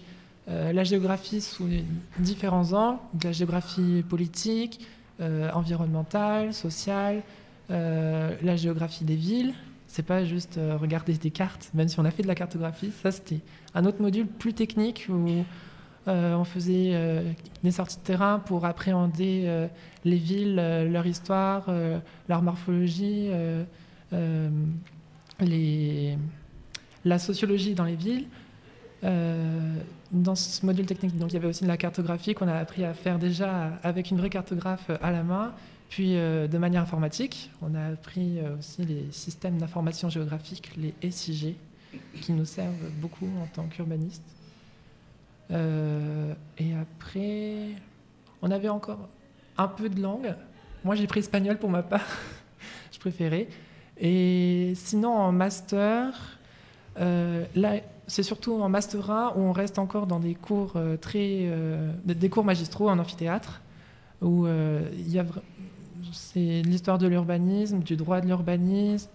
euh, 0.49 0.71
la 0.73 0.83
géographie 0.83 1.41
sous 1.41 1.67
différents 2.19 2.73
angles, 2.73 2.99
de 3.13 3.27
la 3.27 3.31
géographie 3.31 4.03
politique, 4.07 4.85
euh, 5.21 5.49
environnementale, 5.51 6.53
sociale, 6.53 7.21
euh, 7.71 8.35
la 8.41 8.55
géographie 8.55 9.05
des 9.05 9.15
villes. 9.15 9.53
C'est 9.93 10.01
pas 10.01 10.25
juste 10.25 10.57
euh, 10.57 10.75
regarder 10.75 11.13
des 11.13 11.29
cartes, 11.29 11.69
même 11.75 11.87
si 11.87 11.99
on 11.99 12.05
a 12.05 12.09
fait 12.09 12.23
de 12.23 12.27
la 12.27 12.33
cartographie. 12.33 12.91
Ça, 13.03 13.11
c'était 13.11 13.41
un 13.75 13.85
autre 13.85 14.01
module 14.01 14.25
plus 14.25 14.55
technique 14.55 15.05
où 15.07 15.29
euh, 16.07 16.33
on 16.33 16.43
faisait 16.43 16.93
euh, 16.95 17.21
des 17.63 17.69
sorties 17.69 17.97
de 17.97 18.01
terrain 18.01 18.39
pour 18.39 18.65
appréhender 18.65 19.67
les 20.03 20.15
villes, 20.15 20.55
leur 20.55 21.05
histoire, 21.05 21.69
leur 22.27 22.41
morphologie, 22.41 23.29
la 27.05 27.19
sociologie 27.19 27.75
dans 27.75 27.85
les 27.85 27.95
villes. 27.95 28.25
Dans 29.03 30.35
ce 30.35 30.65
module 30.65 30.87
technique, 30.87 31.15
donc 31.19 31.29
il 31.31 31.35
y 31.35 31.37
avait 31.37 31.47
aussi 31.47 31.65
de 31.65 31.69
la 31.69 31.77
cartographie 31.77 32.33
qu'on 32.33 32.47
a 32.47 32.55
appris 32.55 32.83
à 32.83 32.95
faire 32.95 33.19
déjà 33.19 33.79
avec 33.83 34.09
une 34.09 34.17
vraie 34.17 34.31
cartographe 34.31 34.89
à 35.03 35.11
la 35.11 35.21
main, 35.21 35.53
puis 35.93 36.17
euh, 36.17 36.47
de 36.47 36.57
manière 36.57 36.81
informatique. 36.81 37.51
On 37.61 37.75
a 37.75 37.89
appris 37.89 38.39
euh, 38.39 38.57
aussi 38.57 38.83
les 38.83 39.11
systèmes 39.11 39.59
d'information 39.59 40.09
géographique, 40.09 40.71
les 40.75 41.11
SIG, 41.11 41.53
qui 42.19 42.31
nous 42.33 42.45
servent 42.45 42.89
beaucoup 42.99 43.29
en 43.39 43.45
tant 43.45 43.67
qu'urbanistes. 43.67 44.23
Euh, 45.51 46.33
et 46.57 46.73
après, 46.73 47.67
on 48.41 48.49
avait 48.49 48.69
encore 48.69 49.07
un 49.55 49.67
peu 49.67 49.87
de 49.87 50.01
langue. 50.01 50.33
Moi, 50.83 50.95
j'ai 50.95 51.05
pris 51.05 51.19
espagnol 51.19 51.59
pour 51.59 51.69
ma 51.69 51.83
part. 51.83 52.07
Je 52.91 52.97
préférais. 52.97 53.47
Et 53.99 54.73
sinon, 54.75 55.13
en 55.13 55.31
master, 55.31 56.39
là, 56.97 57.75
c'est 58.07 58.23
surtout 58.23 58.53
en 58.53 58.67
master 58.67 59.11
1 59.11 59.33
où 59.35 59.41
on 59.41 59.51
reste 59.51 59.77
encore 59.77 60.07
dans 60.07 60.19
des 60.19 60.33
cours 60.33 60.73
très, 61.01 61.51
des- 62.03 62.29
cours 62.29 62.43
magistraux 62.43 62.89
en 62.89 62.97
amphithéâtre, 62.97 63.61
où 64.23 64.47
il 64.47 65.09
y 65.09 65.19
a 65.19 65.25
c'est 66.13 66.61
l'histoire 66.63 66.97
de 66.97 67.07
l'urbanisme, 67.07 67.79
du 67.79 67.95
droit 67.95 68.21
de 68.21 68.27
l'urbanisme, 68.27 69.09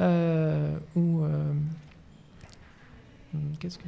euh, 0.00 0.76
ou 0.96 1.22
euh, 1.22 1.52
hmm, 3.34 3.38
qu'est-ce 3.60 3.78
que 3.78 3.84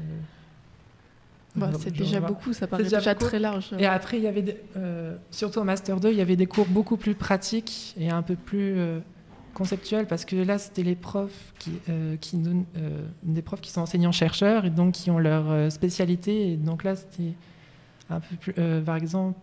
Bah, 1.56 1.70
C'est 1.78 1.92
déjà 1.92 2.20
beaucoup, 2.20 2.52
ça 2.52 2.66
paraît 2.66 2.82
déjà 2.82 3.14
très 3.14 3.38
large. 3.38 3.70
et 3.78 3.86
après, 3.86 4.16
il 4.18 4.24
y 4.24 4.26
avait, 4.26 4.42
des- 4.42 4.56
euh, 4.76 5.16
surtout 5.30 5.60
au 5.60 5.64
Master 5.64 6.00
2, 6.00 6.10
il 6.10 6.16
y 6.18 6.20
avait 6.20 6.36
des 6.36 6.46
cours 6.46 6.66
beaucoup 6.66 6.96
plus 6.96 7.14
pratiques 7.14 7.94
et 7.98 8.10
un 8.10 8.22
peu 8.22 8.34
plus 8.36 8.76
conceptuels, 9.54 10.06
parce 10.08 10.24
que 10.24 10.34
là, 10.34 10.58
c'était 10.58 10.82
les 10.82 10.96
profs 10.96 11.54
qui, 11.60 11.70
qui 12.20 12.36
donnent, 12.38 12.64
des 13.22 13.42
profs 13.42 13.60
qui 13.60 13.70
sont 13.70 13.82
enseignants-chercheurs 13.82 14.64
et 14.64 14.70
donc 14.70 14.94
qui 14.94 15.10
ont 15.12 15.18
leur 15.20 15.70
spécialité. 15.70 16.52
Et 16.52 16.56
donc 16.56 16.82
là, 16.82 16.96
c'était 16.96 17.34
un 18.10 18.18
peu 18.18 18.34
plus, 18.34 18.52
par 18.84 18.96
exemple, 18.96 19.38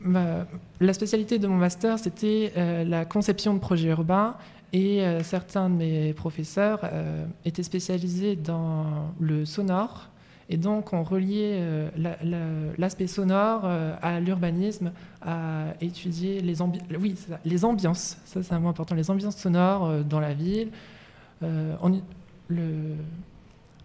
ma- 0.00 0.46
la 0.80 0.92
spécialité 0.92 1.38
de 1.38 1.46
mon 1.46 1.56
master, 1.56 1.98
c'était 1.98 2.52
euh, 2.56 2.84
la 2.84 3.04
conception 3.04 3.54
de 3.54 3.58
projets 3.58 3.88
urbains. 3.88 4.36
Et 4.72 5.02
euh, 5.02 5.24
certains 5.24 5.68
de 5.68 5.74
mes 5.74 6.12
professeurs 6.14 6.78
euh, 6.84 7.26
étaient 7.44 7.64
spécialisés 7.64 8.36
dans 8.36 8.84
le 9.18 9.44
sonore. 9.44 10.08
Et 10.48 10.56
donc, 10.56 10.92
on 10.92 11.02
reliait 11.02 11.58
euh, 11.60 11.88
la- 11.96 12.16
la- 12.22 12.72
l'aspect 12.78 13.08
sonore 13.08 13.62
euh, 13.64 13.94
à 14.00 14.20
l'urbanisme, 14.20 14.92
à 15.22 15.74
étudier 15.80 16.40
les, 16.40 16.60
ambi- 16.60 16.80
oui, 17.00 17.16
les 17.44 17.64
ambiances. 17.64 18.16
Ça, 18.24 18.42
c'est 18.44 18.52
un 18.52 18.60
mot 18.60 18.68
important. 18.68 18.94
Les 18.94 19.10
ambiances 19.10 19.36
sonores 19.36 19.86
euh, 19.86 20.02
dans 20.02 20.20
la 20.20 20.34
ville. 20.34 20.68
Euh, 21.42 21.74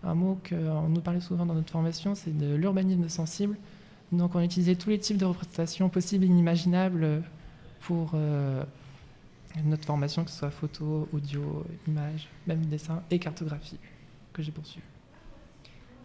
un 0.03 0.13
mot 0.13 0.37
qu'on 0.47 0.87
nous 0.89 1.01
parlait 1.01 1.19
souvent 1.19 1.45
dans 1.45 1.53
notre 1.55 1.71
formation, 1.71 2.13
c'est 2.15 2.35
de 2.37 2.55
l'urbanisme 2.55 3.09
sensible. 3.09 3.57
Donc, 4.11 4.35
on 4.35 4.41
utilisait 4.41 4.75
tous 4.75 4.89
les 4.89 4.99
types 4.99 5.17
de 5.17 5.25
représentations 5.25 5.89
possibles 5.89 6.23
et 6.25 6.27
inimaginables 6.27 7.23
pour 7.81 8.11
euh, 8.13 8.63
notre 9.63 9.85
formation, 9.85 10.23
que 10.23 10.31
ce 10.31 10.37
soit 10.37 10.51
photo, 10.51 11.07
audio, 11.13 11.65
image, 11.87 12.27
même 12.47 12.65
dessin 12.65 13.01
et 13.11 13.19
cartographie 13.19 13.79
que 14.33 14.41
j'ai 14.41 14.51
poursuivi. 14.51 14.85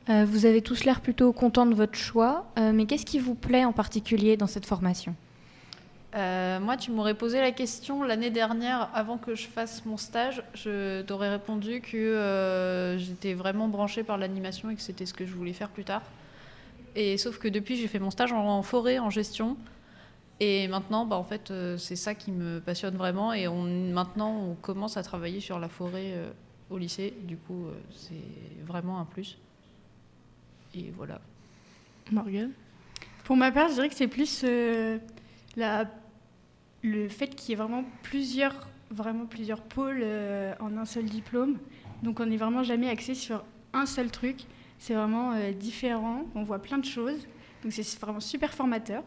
Euh, 0.08 0.24
vous 0.24 0.46
avez 0.46 0.62
tous 0.62 0.84
l'air 0.84 1.00
plutôt 1.00 1.32
contents 1.32 1.66
de 1.66 1.74
votre 1.74 1.96
choix, 1.96 2.46
euh, 2.58 2.72
mais 2.72 2.86
qu'est-ce 2.86 3.06
qui 3.06 3.18
vous 3.18 3.34
plaît 3.34 3.64
en 3.64 3.72
particulier 3.72 4.36
dans 4.36 4.46
cette 4.46 4.66
formation? 4.66 5.14
Euh, 6.16 6.58
moi, 6.58 6.76
tu 6.76 6.90
m'aurais 6.90 7.14
posé 7.14 7.40
la 7.40 7.52
question 7.52 8.02
l'année 8.02 8.30
dernière, 8.30 8.90
avant 8.94 9.16
que 9.16 9.34
je 9.34 9.46
fasse 9.46 9.84
mon 9.86 9.96
stage. 9.96 10.42
Je 10.54 11.02
t'aurais 11.02 11.30
répondu 11.30 11.80
que 11.80 11.96
euh, 11.96 12.98
j'étais 12.98 13.34
vraiment 13.34 13.68
branchée 13.68 14.02
par 14.02 14.18
l'animation 14.18 14.70
et 14.70 14.74
que 14.74 14.82
c'était 14.82 15.06
ce 15.06 15.14
que 15.14 15.24
je 15.24 15.34
voulais 15.34 15.52
faire 15.52 15.68
plus 15.68 15.84
tard. 15.84 16.02
Et 16.94 17.18
sauf 17.18 17.38
que 17.38 17.48
depuis, 17.48 17.76
j'ai 17.76 17.88
fait 17.88 17.98
mon 17.98 18.10
stage 18.10 18.32
en, 18.32 18.62
forêt, 18.62 18.98
en 18.98 19.10
gestion. 19.10 19.56
Et 20.40 20.68
maintenant, 20.68 21.04
bah, 21.04 21.16
en 21.16 21.24
fait, 21.24 21.50
euh, 21.50 21.76
c'est 21.76 21.96
ça 21.96 22.14
qui 22.14 22.32
me 22.32 22.60
passionne 22.60 22.96
vraiment. 22.96 23.32
Et 23.32 23.46
on, 23.46 23.62
maintenant, 23.62 24.34
on 24.36 24.54
commence 24.54 24.96
à 24.96 25.02
travailler 25.02 25.40
sur 25.40 25.58
la 25.58 25.68
forêt 25.68 26.12
euh, 26.14 26.30
au 26.70 26.78
lycée. 26.78 27.14
Du 27.24 27.36
coup, 27.36 27.66
euh, 27.66 27.72
c'est 27.90 28.64
vraiment 28.64 29.00
un 29.00 29.04
plus. 29.04 29.38
Et 30.74 30.90
voilà. 30.96 31.20
Morgane? 32.10 32.52
Pour 33.24 33.36
ma 33.36 33.52
part, 33.52 33.68
je 33.68 33.74
dirais 33.74 33.88
que 33.88 33.94
c'est 33.94 34.08
plus 34.08 34.44
la, 35.56 35.84
le 36.82 37.08
fait 37.08 37.28
qu'il 37.28 37.50
y 37.50 37.52
ait 37.52 37.56
vraiment 37.56 37.84
plusieurs, 38.02 38.68
vraiment 38.90 39.26
plusieurs 39.26 39.60
pôles 39.60 40.04
en 40.58 40.76
un 40.76 40.84
seul 40.84 41.04
diplôme. 41.04 41.58
Donc 42.02 42.18
on 42.18 42.26
n'est 42.26 42.36
vraiment 42.36 42.62
jamais 42.64 42.88
axé 42.88 43.14
sur 43.14 43.44
un 43.72 43.86
seul 43.86 44.10
truc. 44.10 44.46
C'est 44.80 44.94
vraiment 44.94 45.32
euh, 45.34 45.52
différent. 45.52 46.24
On 46.34 46.42
voit 46.42 46.60
plein 46.60 46.78
de 46.78 46.84
choses. 46.84 47.28
Donc 47.62 47.72
c'est 47.72 48.00
vraiment 48.00 48.18
super 48.18 48.52
formateur. 48.54 49.04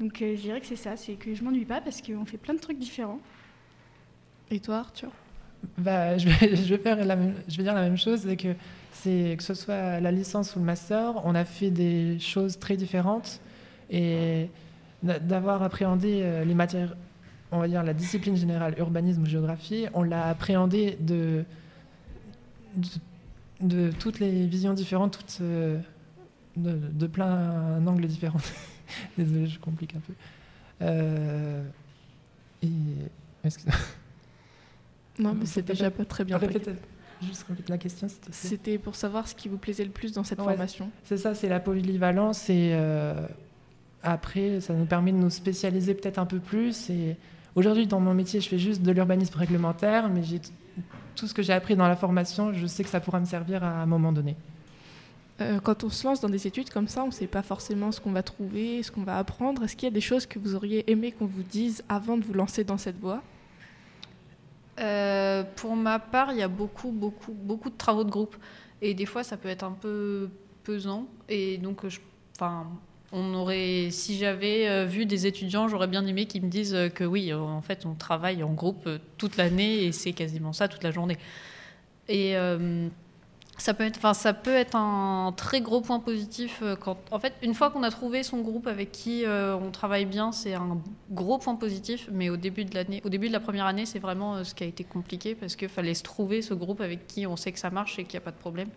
Donc 0.00 0.20
euh, 0.20 0.34
je 0.36 0.40
dirais 0.42 0.60
que 0.60 0.66
c'est 0.66 0.76
ça, 0.76 0.96
c'est 0.96 1.14
que 1.14 1.32
je 1.32 1.42
m'ennuie 1.42 1.64
pas 1.64 1.80
parce 1.80 2.02
qu'on 2.02 2.26
fait 2.26 2.36
plein 2.36 2.54
de 2.54 2.58
trucs 2.58 2.78
différents. 2.78 3.20
Et 4.50 4.60
toi, 4.60 4.78
Arthur? 4.78 5.10
Bah, 5.78 6.18
je, 6.18 6.28
vais, 6.28 6.56
je, 6.56 6.74
vais 6.74 6.78
faire 6.82 7.02
la 7.04 7.16
même, 7.16 7.34
je 7.48 7.56
vais 7.56 7.62
dire 7.62 7.74
la 7.74 7.82
même 7.82 7.96
chose, 7.96 8.22
c'est 8.26 8.36
que, 8.36 8.54
c'est, 8.92 9.36
que 9.38 9.44
ce 9.44 9.54
soit 9.54 10.00
la 10.00 10.10
licence 10.10 10.56
ou 10.56 10.58
le 10.58 10.64
master, 10.64 11.24
on 11.24 11.34
a 11.34 11.44
fait 11.44 11.70
des 11.70 12.18
choses 12.18 12.58
très 12.58 12.76
différentes 12.76 13.40
et 13.90 14.48
d'a- 15.04 15.20
d'avoir 15.20 15.62
appréhendé 15.62 16.20
euh, 16.22 16.44
les 16.44 16.54
matières, 16.54 16.96
on 17.52 17.60
va 17.60 17.68
dire 17.68 17.84
la 17.84 17.94
discipline 17.94 18.36
générale, 18.36 18.74
urbanisme 18.78 19.22
ou 19.22 19.26
géographie, 19.26 19.86
on 19.94 20.02
l'a 20.02 20.26
appréhendé 20.26 20.98
de, 21.00 21.44
de, 22.74 22.88
de 23.60 23.90
toutes 23.98 24.18
les 24.20 24.46
visions 24.46 24.74
différentes, 24.74 25.18
toutes, 25.18 25.38
euh, 25.40 25.78
de, 26.56 26.72
de 26.92 27.06
plein 27.06 27.80
d'angles 27.80 28.06
différents. 28.06 28.40
Désolé, 29.18 29.46
je 29.46 29.58
complique 29.58 29.94
un 29.96 30.00
peu. 30.00 30.12
Euh, 30.82 31.62
et, 32.62 32.68
Non, 35.18 35.34
mais 35.34 35.46
c'est 35.46 35.62
déjà 35.62 35.90
pas 35.90 36.04
très 36.04 36.24
bien. 36.24 36.36
Répète, 36.36 36.70
juste 37.22 37.46
la 37.68 37.78
question. 37.78 38.06
C'était 38.30 38.78
pour 38.78 38.94
savoir 38.96 39.26
ce 39.28 39.34
qui 39.34 39.48
vous 39.48 39.56
plaisait 39.58 39.84
le 39.84 39.90
plus 39.90 40.12
dans 40.12 40.24
cette 40.24 40.38
Ouais. 40.40 40.44
formation. 40.52 40.90
C'est 41.04 41.16
ça, 41.16 41.34
c'est 41.34 41.48
la 41.48 41.60
polyvalence 41.60 42.50
et 42.50 42.70
euh, 42.74 43.14
après, 44.02 44.60
ça 44.60 44.74
nous 44.74 44.84
permet 44.84 45.12
de 45.12 45.16
nous 45.16 45.30
spécialiser 45.30 45.94
peut-être 45.94 46.18
un 46.18 46.26
peu 46.26 46.38
plus. 46.38 46.90
Et 46.90 47.16
aujourd'hui, 47.54 47.86
dans 47.86 48.00
mon 48.00 48.12
métier, 48.12 48.40
je 48.40 48.48
fais 48.48 48.58
juste 48.58 48.82
de 48.82 48.92
l'urbanisme 48.92 49.38
réglementaire, 49.38 50.10
mais 50.10 50.22
j'ai 50.22 50.40
tout 51.16 51.26
ce 51.26 51.34
que 51.34 51.42
j'ai 51.42 51.52
appris 51.52 51.74
dans 51.74 51.88
la 51.88 51.96
formation, 51.96 52.52
je 52.52 52.66
sais 52.66 52.84
que 52.84 52.90
ça 52.90 53.00
pourra 53.00 53.18
me 53.18 53.24
servir 53.24 53.64
à 53.64 53.82
un 53.82 53.86
moment 53.86 54.12
donné. 54.12 54.36
Euh, 55.40 55.60
quand 55.60 55.84
on 55.84 55.90
se 55.90 56.06
lance 56.06 56.20
dans 56.20 56.30
des 56.30 56.46
études 56.46 56.70
comme 56.70 56.88
ça, 56.88 57.02
on 57.02 57.08
ne 57.08 57.12
sait 57.12 57.26
pas 57.26 57.42
forcément 57.42 57.92
ce 57.92 58.00
qu'on 58.00 58.12
va 58.12 58.22
trouver, 58.22 58.82
ce 58.82 58.90
qu'on 58.90 59.02
va 59.02 59.18
apprendre. 59.18 59.64
Est-ce 59.64 59.76
qu'il 59.76 59.86
y 59.86 59.90
a 59.90 59.94
des 59.94 60.00
choses 60.00 60.26
que 60.26 60.38
vous 60.38 60.54
auriez 60.54 60.90
aimé 60.90 61.12
qu'on 61.12 61.26
vous 61.26 61.42
dise 61.42 61.84
avant 61.88 62.16
de 62.16 62.24
vous 62.24 62.32
lancer 62.32 62.64
dans 62.64 62.78
cette 62.78 62.98
voie? 62.98 63.22
Euh, 64.78 65.42
pour 65.56 65.76
ma 65.76 65.98
part, 65.98 66.32
il 66.32 66.38
y 66.38 66.42
a 66.42 66.48
beaucoup, 66.48 66.90
beaucoup, 66.90 67.32
beaucoup 67.32 67.70
de 67.70 67.76
travaux 67.76 68.04
de 68.04 68.10
groupe. 68.10 68.36
Et 68.80 68.94
des 68.94 69.06
fois, 69.06 69.24
ça 69.24 69.36
peut 69.36 69.48
être 69.48 69.64
un 69.64 69.72
peu 69.72 70.30
pesant. 70.64 71.06
Et 71.28 71.58
donc, 71.58 71.86
je, 71.86 72.00
enfin, 72.36 72.66
on 73.16 73.32
aurait, 73.32 73.88
si 73.90 74.18
j'avais 74.18 74.68
euh, 74.68 74.84
vu 74.84 75.06
des 75.06 75.26
étudiants, 75.26 75.68
j'aurais 75.68 75.86
bien 75.86 76.06
aimé 76.06 76.26
qu'ils 76.26 76.42
me 76.42 76.50
disent 76.50 76.74
euh, 76.74 76.88
que 76.90 77.02
oui, 77.02 77.32
euh, 77.32 77.38
en 77.38 77.62
fait, 77.62 77.86
on 77.86 77.94
travaille 77.94 78.42
en 78.42 78.52
groupe 78.52 78.88
toute 79.16 79.38
l'année 79.38 79.84
et 79.84 79.92
c'est 79.92 80.12
quasiment 80.12 80.52
ça 80.52 80.68
toute 80.68 80.84
la 80.84 80.90
journée. 80.90 81.16
Et 82.08 82.34
ça 83.58 83.72
peut 83.72 83.84
être, 83.84 83.96
enfin, 83.96 84.12
ça 84.12 84.34
peut 84.34 84.54
être 84.54 84.76
un 84.76 85.32
très 85.36 85.60
gros 85.60 85.80
point 85.80 85.98
positif 85.98 86.62
quand, 86.78 86.98
en 87.10 87.18
fait, 87.18 87.32
une 87.42 87.54
fois 87.54 87.70
qu'on 87.70 87.82
a 87.82 87.90
trouvé 87.90 88.22
son 88.22 88.42
groupe 88.42 88.68
avec 88.68 88.92
qui 88.92 89.24
on 89.26 89.72
travaille 89.72 90.04
bien, 90.04 90.30
c'est 90.30 90.54
un 90.54 90.78
gros 91.10 91.38
point 91.38 91.56
positif. 91.56 92.08
Mais 92.12 92.30
au 92.30 92.36
début 92.36 92.64
de 92.64 92.74
l'année, 92.76 93.02
au 93.04 93.08
début 93.08 93.26
de 93.26 93.32
la 93.32 93.40
première 93.40 93.66
année, 93.66 93.86
c'est 93.86 93.98
vraiment 93.98 94.44
ce 94.44 94.54
qui 94.54 94.62
a 94.62 94.66
été 94.68 94.84
compliqué 94.84 95.34
parce 95.34 95.56
qu'il 95.56 95.68
fallait 95.68 95.94
se 95.94 96.04
trouver 96.04 96.42
ce 96.42 96.54
groupe 96.54 96.80
avec 96.80 97.08
qui 97.08 97.26
on 97.26 97.34
sait 97.34 97.50
que 97.50 97.58
ça 97.58 97.70
marche 97.70 97.98
et 97.98 98.04
qu'il 98.04 98.12
n'y 98.12 98.22
a 98.22 98.26
pas 98.26 98.30
de 98.30 98.38
problème. 98.38 98.68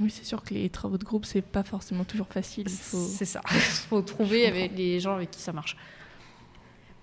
Oui, 0.00 0.10
c'est 0.10 0.24
sûr 0.24 0.42
que 0.42 0.54
les 0.54 0.70
travaux 0.70 0.96
de 0.96 1.04
groupe, 1.04 1.26
c'est 1.26 1.42
pas 1.42 1.62
forcément 1.62 2.04
toujours 2.04 2.28
facile. 2.28 2.68
Faut... 2.68 2.96
C'est 2.96 3.26
ça. 3.26 3.42
Il 3.52 3.60
faut 3.60 4.00
trouver 4.02 4.46
avec 4.46 4.76
les 4.76 4.98
gens 4.98 5.14
avec 5.14 5.30
qui 5.30 5.40
ça 5.40 5.52
marche. 5.52 5.76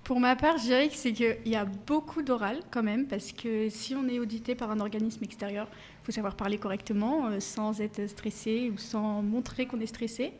Pour 0.03 0.19
ma 0.21 0.37
part, 0.37 0.57
je 0.57 0.63
dirais 0.63 0.87
que 0.87 0.95
c'est 0.95 1.11
qu'il 1.11 1.37
y 1.45 1.55
a 1.55 1.65
beaucoup 1.65 2.21
d'oral 2.21 2.61
quand 2.71 2.81
même, 2.81 3.07
parce 3.07 3.33
que 3.33 3.67
si 3.69 3.93
on 3.93 4.07
est 4.07 4.19
audité 4.19 4.55
par 4.55 4.71
un 4.71 4.79
organisme 4.79 5.21
extérieur, 5.23 5.67
il 6.01 6.05
faut 6.05 6.11
savoir 6.13 6.35
parler 6.35 6.57
correctement, 6.57 7.27
euh, 7.27 7.39
sans 7.41 7.81
être 7.81 8.07
stressé 8.07 8.71
ou 8.73 8.77
sans 8.77 9.21
montrer 9.21 9.65
qu'on 9.65 9.81
est 9.81 9.85
stressé. 9.87 10.31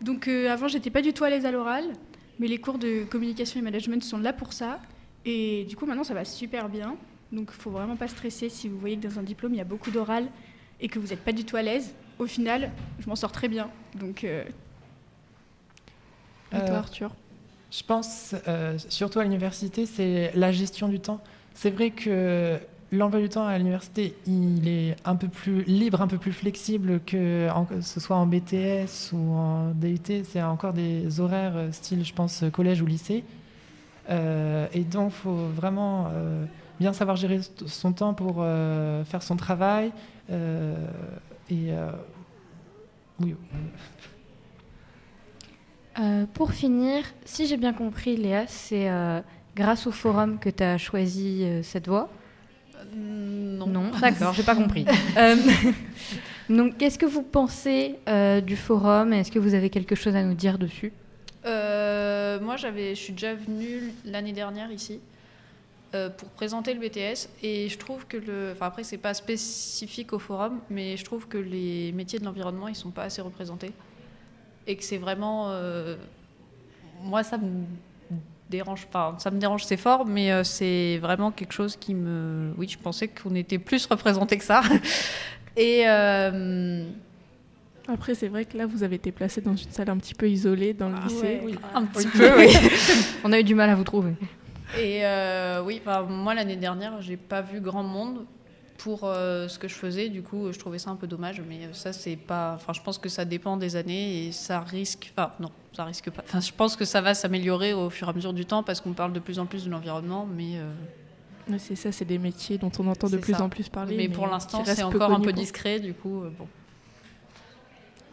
Donc 0.00 0.26
euh, 0.26 0.50
avant, 0.50 0.68
j'étais 0.68 0.88
pas 0.88 1.02
du 1.02 1.12
tout 1.12 1.24
à 1.24 1.30
l'aise 1.30 1.44
à 1.44 1.52
l'oral, 1.52 1.84
mais 2.38 2.48
les 2.48 2.58
cours 2.58 2.78
de 2.78 3.04
communication 3.04 3.60
et 3.60 3.62
management 3.62 4.02
sont 4.02 4.18
là 4.18 4.32
pour 4.32 4.54
ça. 4.54 4.80
Et 5.26 5.66
du 5.68 5.76
coup, 5.76 5.84
maintenant, 5.84 6.04
ça 6.04 6.14
va 6.14 6.24
super 6.24 6.70
bien. 6.70 6.96
Donc 7.30 7.50
il 7.54 7.60
faut 7.60 7.70
vraiment 7.70 7.96
pas 7.96 8.08
stresser 8.08 8.48
si 8.48 8.68
vous 8.68 8.78
voyez 8.78 8.96
que 8.96 9.06
dans 9.06 9.18
un 9.18 9.22
diplôme, 9.22 9.52
il 9.52 9.58
y 9.58 9.60
a 9.60 9.64
beaucoup 9.64 9.90
d'oral 9.90 10.28
et 10.80 10.88
que 10.88 10.98
vous 10.98 11.08
n'êtes 11.08 11.24
pas 11.24 11.32
du 11.32 11.44
tout 11.44 11.56
à 11.56 11.62
l'aise. 11.62 11.94
Au 12.18 12.26
final, 12.26 12.70
je 12.98 13.08
m'en 13.08 13.16
sors 13.16 13.32
très 13.32 13.48
bien. 13.48 13.68
Donc. 13.94 14.24
Euh... 14.24 14.44
Et 16.52 16.56
toi, 16.56 16.68
Euh, 16.68 16.78
Arthur? 16.78 17.14
Je 17.70 17.82
pense, 17.84 18.34
euh, 18.48 18.76
surtout 18.88 19.20
à 19.20 19.22
l'université, 19.22 19.86
c'est 19.86 20.32
la 20.34 20.50
gestion 20.50 20.88
du 20.88 20.98
temps. 20.98 21.20
C'est 21.54 21.70
vrai 21.70 21.90
que 21.90 22.58
l'emploi 22.90 23.20
du 23.20 23.28
temps 23.28 23.46
à 23.46 23.56
l'université, 23.56 24.16
il 24.26 24.66
est 24.66 24.96
un 25.04 25.14
peu 25.14 25.28
plus 25.28 25.62
libre, 25.62 26.02
un 26.02 26.08
peu 26.08 26.18
plus 26.18 26.32
flexible 26.32 27.00
que 27.06 27.48
ce 27.80 28.00
soit 28.00 28.16
en 28.16 28.26
BTS 28.26 29.12
ou 29.12 29.34
en 29.34 29.70
DUT. 29.70 30.24
C'est 30.24 30.42
encore 30.42 30.72
des 30.72 31.20
horaires 31.20 31.68
style, 31.70 32.04
je 32.04 32.12
pense, 32.12 32.42
collège 32.52 32.82
ou 32.82 32.86
lycée. 32.86 33.22
Euh, 34.10 34.66
et 34.72 34.80
donc, 34.84 35.12
il 35.12 35.20
faut 35.22 35.46
vraiment 35.54 36.08
euh, 36.12 36.44
bien 36.80 36.92
savoir 36.92 37.16
gérer 37.16 37.40
son 37.66 37.92
temps 37.92 38.14
pour 38.14 38.36
euh, 38.38 39.04
faire 39.04 39.22
son 39.22 39.36
travail. 39.36 39.92
euh, 40.30 40.74
et 41.50 41.72
euh, 41.72 41.90
oui, 43.20 43.34
Euh, 45.98 46.24
pour 46.32 46.52
finir, 46.52 47.04
si 47.24 47.46
j'ai 47.46 47.56
bien 47.56 47.72
compris, 47.72 48.16
Léa, 48.16 48.44
c'est 48.46 48.88
euh, 48.88 49.20
grâce 49.56 49.86
au 49.86 49.90
forum 49.92 50.38
que 50.38 50.48
tu 50.48 50.62
as 50.62 50.78
choisi 50.78 51.42
euh, 51.44 51.62
cette 51.62 51.88
voie? 51.88 52.08
Non. 52.96 53.90
d'accord, 54.00 54.32
j'ai 54.32 54.42
pas 54.42 54.54
compris. 54.54 54.86
Euh, 55.16 55.36
donc, 56.48 56.78
qu'est-ce 56.78 56.98
que 56.98 57.06
vous 57.06 57.22
pensez 57.22 57.96
euh, 58.08 58.40
du 58.40 58.56
forum? 58.56 59.12
Est-ce 59.12 59.30
que 59.30 59.38
vous 59.38 59.54
avez 59.54 59.68
quelque 59.70 59.94
chose 59.94 60.14
à 60.16 60.22
nous 60.22 60.34
dire 60.34 60.58
dessus? 60.58 60.92
Moi, 61.44 62.56
j'avais, 62.56 62.94
je 62.94 63.00
suis 63.00 63.12
déjà 63.12 63.34
venue 63.34 63.92
l'année 64.04 64.32
dernière 64.32 64.70
ici 64.70 65.00
euh, 65.92 66.08
pour 66.08 66.28
présenter 66.28 66.72
le 66.72 66.78
BTS 66.78 67.28
et 67.42 67.68
je 67.68 67.76
trouve 67.76 68.06
que 68.06 68.16
le, 68.16 68.52
enfin 68.52 68.66
après 68.66 68.84
c'est 68.84 68.96
pas 68.96 69.12
spécifique 69.12 70.12
au 70.12 70.20
forum, 70.20 70.60
mais 70.70 70.96
je 70.96 71.04
trouve 71.04 71.26
que 71.26 71.36
les 71.36 71.90
métiers 71.90 72.20
de 72.20 72.24
l'environnement 72.24 72.68
ils 72.68 72.76
sont 72.76 72.92
pas 72.92 73.02
assez 73.02 73.20
représentés. 73.20 73.72
Et 74.68 74.76
que 74.76 74.84
c'est 74.84 74.98
vraiment, 74.98 75.46
euh, 75.48 75.96
moi 77.02 77.24
ça 77.24 77.38
me 77.38 77.64
dérange, 78.48 78.86
enfin 78.88 79.16
ça 79.18 79.32
me 79.32 79.40
dérange 79.40 79.64
c'est 79.64 79.76
fort, 79.76 80.06
mais 80.06 80.30
euh, 80.30 80.44
c'est 80.44 80.98
vraiment 80.98 81.32
quelque 81.32 81.54
chose 81.54 81.74
qui 81.74 81.96
me, 81.96 82.52
oui 82.56 82.68
je 82.68 82.78
pensais 82.78 83.08
qu'on 83.08 83.34
était 83.34 83.58
plus 83.58 83.84
représenté 83.86 84.38
que 84.38 84.44
ça. 84.44 84.62
Et 85.56 85.88
euh, 85.88 86.84
Après, 87.88 88.14
c'est 88.14 88.28
vrai 88.28 88.44
que 88.44 88.56
là, 88.56 88.66
vous 88.66 88.82
avez 88.82 88.96
été 88.96 89.10
placé 89.12 89.40
dans 89.40 89.56
une 89.56 89.70
salle 89.70 89.90
un 89.90 89.96
petit 89.96 90.14
peu 90.14 90.28
isolée 90.28 90.74
dans 90.74 90.88
le 90.88 90.94
Ah 91.02 91.06
lycée. 91.08 91.22
ouais. 91.22 91.42
Oui. 91.44 91.54
un 91.74 91.84
petit 91.84 92.06
peu 92.06 92.38
oui. 92.38 92.48
On 93.24 93.32
a 93.32 93.40
eu 93.40 93.44
du 93.44 93.54
mal 93.54 93.68
à 93.70 93.74
vous 93.74 93.84
trouver. 93.84 94.12
Et 94.78 95.04
euh, 95.04 95.62
oui, 95.64 95.80
moi 96.08 96.34
l'année 96.34 96.56
dernière, 96.56 97.00
j'ai 97.02 97.16
pas 97.16 97.40
vu 97.42 97.60
grand 97.60 97.82
monde 97.82 98.24
pour 98.78 99.00
euh, 99.04 99.48
ce 99.48 99.58
que 99.58 99.66
je 99.66 99.74
faisais. 99.74 100.08
Du 100.08 100.22
coup, 100.22 100.52
je 100.52 100.58
trouvais 100.58 100.78
ça 100.78 100.90
un 100.90 100.96
peu 100.96 101.06
dommage. 101.08 101.42
Mais 101.48 101.64
euh, 101.64 101.72
ça, 101.72 101.92
c'est 101.92 102.16
pas. 102.16 102.52
Enfin, 102.54 102.72
je 102.72 102.80
pense 102.80 102.96
que 102.98 103.08
ça 103.08 103.24
dépend 103.24 103.56
des 103.56 103.74
années 103.76 104.26
et 104.26 104.32
ça 104.32 104.60
risque. 104.60 105.12
Enfin, 105.16 105.32
non, 105.40 105.50
ça 105.72 105.84
risque 105.84 106.10
pas. 106.10 106.22
Enfin, 106.24 106.40
je 106.40 106.52
pense 106.52 106.76
que 106.76 106.84
ça 106.84 107.00
va 107.00 107.14
s'améliorer 107.14 107.72
au 107.72 107.90
fur 107.90 108.06
et 108.06 108.10
à 108.10 108.12
mesure 108.14 108.32
du 108.32 108.44
temps 108.46 108.62
parce 108.62 108.80
qu'on 108.80 108.92
parle 108.92 109.12
de 109.12 109.20
plus 109.20 109.38
en 109.40 109.46
plus 109.46 109.64
de 109.64 109.70
l'environnement. 109.70 110.28
Mais, 110.32 110.58
euh, 110.58 110.70
Mais 111.48 111.58
c'est 111.58 111.74
ça, 111.76 111.90
c'est 111.90 112.04
des 112.04 112.18
métiers 112.18 112.56
dont 112.58 112.70
on 112.78 112.86
entend 112.86 113.08
de 113.08 113.16
plus 113.16 113.34
ça. 113.34 113.42
en 113.42 113.48
plus 113.48 113.68
parler. 113.68 113.96
mais 113.96 114.08
pour 114.08 114.28
l'instant, 114.28 114.62
c'est 114.64 114.82
encore 114.84 115.10
un 115.10 115.16
peu 115.16 115.24
quoi. 115.24 115.32
discret. 115.32 115.80
Du 115.80 115.92
coup, 115.94 116.22
euh, 116.22 116.30
bon. 116.38 116.46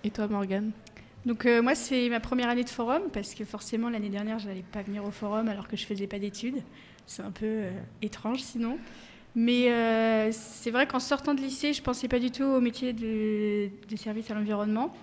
Et 0.03 0.11
toi, 0.11 0.27
Morgane 0.27 0.71
Donc 1.25 1.45
euh, 1.45 1.61
moi, 1.61 1.75
c'est 1.75 2.09
ma 2.09 2.19
première 2.19 2.49
année 2.49 2.63
de 2.63 2.69
forum, 2.69 3.03
parce 3.11 3.33
que 3.33 3.45
forcément, 3.45 3.89
l'année 3.89 4.09
dernière, 4.09 4.39
je 4.39 4.47
n'allais 4.47 4.63
pas 4.71 4.81
venir 4.81 5.03
au 5.03 5.11
forum 5.11 5.47
alors 5.47 5.67
que 5.67 5.77
je 5.77 5.85
faisais 5.85 6.07
pas 6.07 6.19
d'études. 6.19 6.61
C'est 7.05 7.23
un 7.23 7.31
peu 7.31 7.45
euh, 7.45 7.71
étrange 8.01 8.39
sinon. 8.41 8.77
Mais 9.35 9.71
euh, 9.71 10.31
c'est 10.31 10.71
vrai 10.71 10.87
qu'en 10.87 10.99
sortant 10.99 11.33
de 11.33 11.41
lycée, 11.41 11.73
je 11.73 11.81
pensais 11.81 12.07
pas 12.07 12.19
du 12.19 12.31
tout 12.31 12.43
au 12.43 12.59
métier 12.59 12.93
de, 12.93 13.69
de 13.87 13.95
service 13.95 14.29
à 14.31 14.33
l'environnement. 14.33 14.93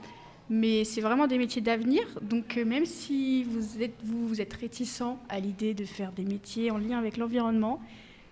Mais 0.51 0.85
c'est 0.85 1.01
vraiment 1.01 1.27
des 1.27 1.39
métiers 1.39 1.63
d'avenir. 1.63 2.03
Donc 2.21 2.57
même 2.57 2.85
si 2.85 3.45
vous 3.45 3.83
êtes, 3.83 3.95
vous, 4.03 4.29
vous 4.29 4.41
êtes 4.41 4.53
réticent 4.55 5.17
à 5.29 5.41
l'idée 5.41 5.73
de 5.73 5.85
faire 5.85 6.13
des 6.13 6.25
métiers 6.25 6.71
en 6.71 6.79
lien 6.79 6.99
avec 6.99 7.17
l'environnement, 7.17 7.81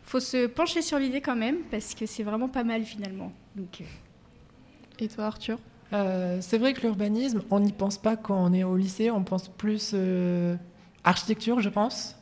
faut 0.02 0.20
se 0.20 0.46
pencher 0.46 0.82
sur 0.82 0.98
l'idée 0.98 1.20
quand 1.20 1.36
même, 1.36 1.58
parce 1.70 1.94
que 1.94 2.04
c'est 2.04 2.22
vraiment 2.22 2.48
pas 2.48 2.64
mal 2.64 2.84
finalement. 2.84 3.32
Donc, 3.56 3.82
Et 4.98 5.08
toi, 5.08 5.24
Arthur 5.24 5.58
Euh, 5.92 6.38
c'est 6.40 6.58
vrai 6.58 6.72
que 6.72 6.80
l'urbanisme, 6.82 7.42
on 7.50 7.60
n'y 7.60 7.72
pense 7.72 7.98
pas 7.98 8.16
quand 8.16 8.36
on 8.36 8.52
est 8.52 8.64
au 8.64 8.76
lycée, 8.76 9.10
on 9.10 9.24
pense 9.24 9.48
plus 9.48 9.92
euh, 9.94 10.56
architecture, 11.04 11.60
je 11.60 11.68
pense. 11.68 12.16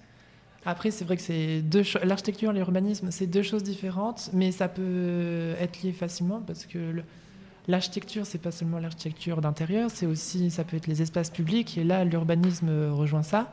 Après, 0.67 0.91
c'est 0.91 1.05
vrai 1.05 1.17
que 1.17 1.23
c'est 1.23 1.63
deux 1.63 1.85
l'architecture 2.05 2.51
et 2.51 2.55
l'urbanisme, 2.55 3.11
c'est 3.11 3.27
deux 3.27 3.43
choses 3.43 3.63
différentes, 3.63 4.31
mais 4.33 4.53
ça 4.53 4.69
peut 4.69 5.55
être 5.59 5.83
lié 5.83 5.93
facilement 5.93 6.43
parce 6.47 6.67
que 6.67 7.03
l'architecture, 7.67 8.27
c'est 8.27 8.43
pas 8.43 8.51
seulement 8.51 8.79
l'architecture 8.79 9.41
d'intérieur, 9.41 9.91
c'est 9.91 10.07
aussi, 10.07 10.51
ça 10.51 10.65
peut 10.65 10.77
être 10.77 10.87
les 10.87 11.01
espaces 11.01 11.31
publics, 11.31 11.79
et 11.79 11.85
là, 11.85 12.05
l'urbanisme 12.05 12.91
rejoint 12.91 13.23
ça. 13.23 13.53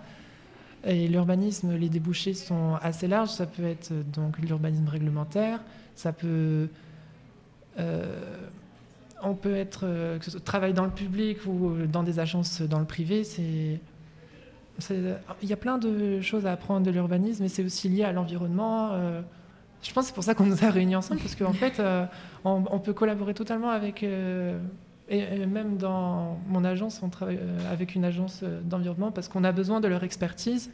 Et 0.86 1.08
l'urbanisme, 1.08 1.75
les 1.75 1.89
débouchés 1.89 2.34
sont 2.34 2.75
assez 2.82 3.08
larges. 3.08 3.30
Ça 3.30 3.45
peut 3.45 3.65
être 3.65 3.91
euh, 3.91 4.03
donc 4.03 4.38
l'urbanisme 4.39 4.88
réglementaire, 4.88 5.60
ça 5.95 6.13
peut 6.13 6.69
on 9.27 9.35
peut 9.35 9.55
être 9.55 9.81
euh, 9.83 10.17
que 10.19 10.25
ce 10.25 10.31
soit 10.31 10.43
travail 10.43 10.73
dans 10.73 10.85
le 10.85 10.91
public 10.91 11.39
ou 11.45 11.69
euh, 11.69 11.87
dans 11.87 12.03
des 12.03 12.19
agences 12.19 12.61
dans 12.61 12.79
le 12.79 12.85
privé. 12.85 13.23
C'est, 13.23 13.79
il 14.89 15.49
y 15.49 15.53
a 15.53 15.57
plein 15.57 15.77
de 15.77 16.21
choses 16.21 16.45
à 16.45 16.51
apprendre 16.51 16.85
de 16.85 16.91
l'urbanisme, 16.91 17.43
et 17.43 17.49
c'est 17.49 17.63
aussi 17.63 17.89
lié 17.89 18.03
à 18.03 18.11
l'environnement. 18.11 18.91
euh. 18.93 19.21
je 19.81 19.91
pense 19.91 20.03
que 20.05 20.07
c'est 20.09 20.13
pour 20.15 20.23
ça 20.23 20.35
qu'on 20.35 20.45
nous 20.45 20.63
a 20.63 20.69
réunis 20.69 20.95
ensemble, 20.95 21.19
parce 21.19 21.35
qu'en 21.35 21.53
fait, 21.63 21.79
euh, 21.79 22.05
on, 22.45 22.63
on 22.69 22.79
peut 22.79 22.93
collaborer 22.93 23.33
totalement 23.33 23.69
avec. 23.69 24.03
euh, 24.03 24.59
et, 25.09 25.45
même 25.45 25.77
dans 25.77 26.37
mon 26.47 26.63
agence, 26.65 27.01
on 27.01 27.09
travaille 27.09 27.39
euh, 27.41 27.71
avec 27.71 27.95
une 27.95 28.03
agence 28.03 28.41
euh, 28.43 28.59
d'environnement 28.61 29.11
parce 29.11 29.29
qu'on 29.29 29.43
a 29.45 29.51
besoin 29.51 29.79
de 29.79 29.87
leur 29.87 30.03
expertise 30.03 30.69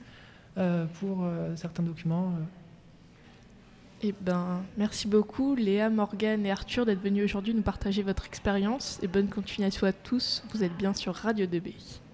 euh, 0.57 0.85
pour 0.99 1.19
euh, 1.23 1.55
certains 1.55 1.83
documents. 1.83 2.33
Eh 4.05 4.13
ben, 4.19 4.65
merci 4.77 5.07
beaucoup, 5.07 5.55
Léa, 5.55 5.89
Morgane 5.89 6.45
et 6.45 6.51
Arthur, 6.51 6.85
d'être 6.85 7.01
venus 7.01 7.23
aujourd'hui 7.23 7.53
nous 7.53 7.61
partager 7.61 8.03
votre 8.03 8.25
expérience. 8.25 8.99
Et 9.01 9.07
bonne 9.07 9.29
continuation 9.29 9.87
à 9.87 9.93
tous. 9.93 10.43
Vous 10.53 10.61
êtes 10.61 10.75
bien 10.75 10.93
sur 10.93 11.15
Radio 11.15 11.45
2B. 11.45 12.03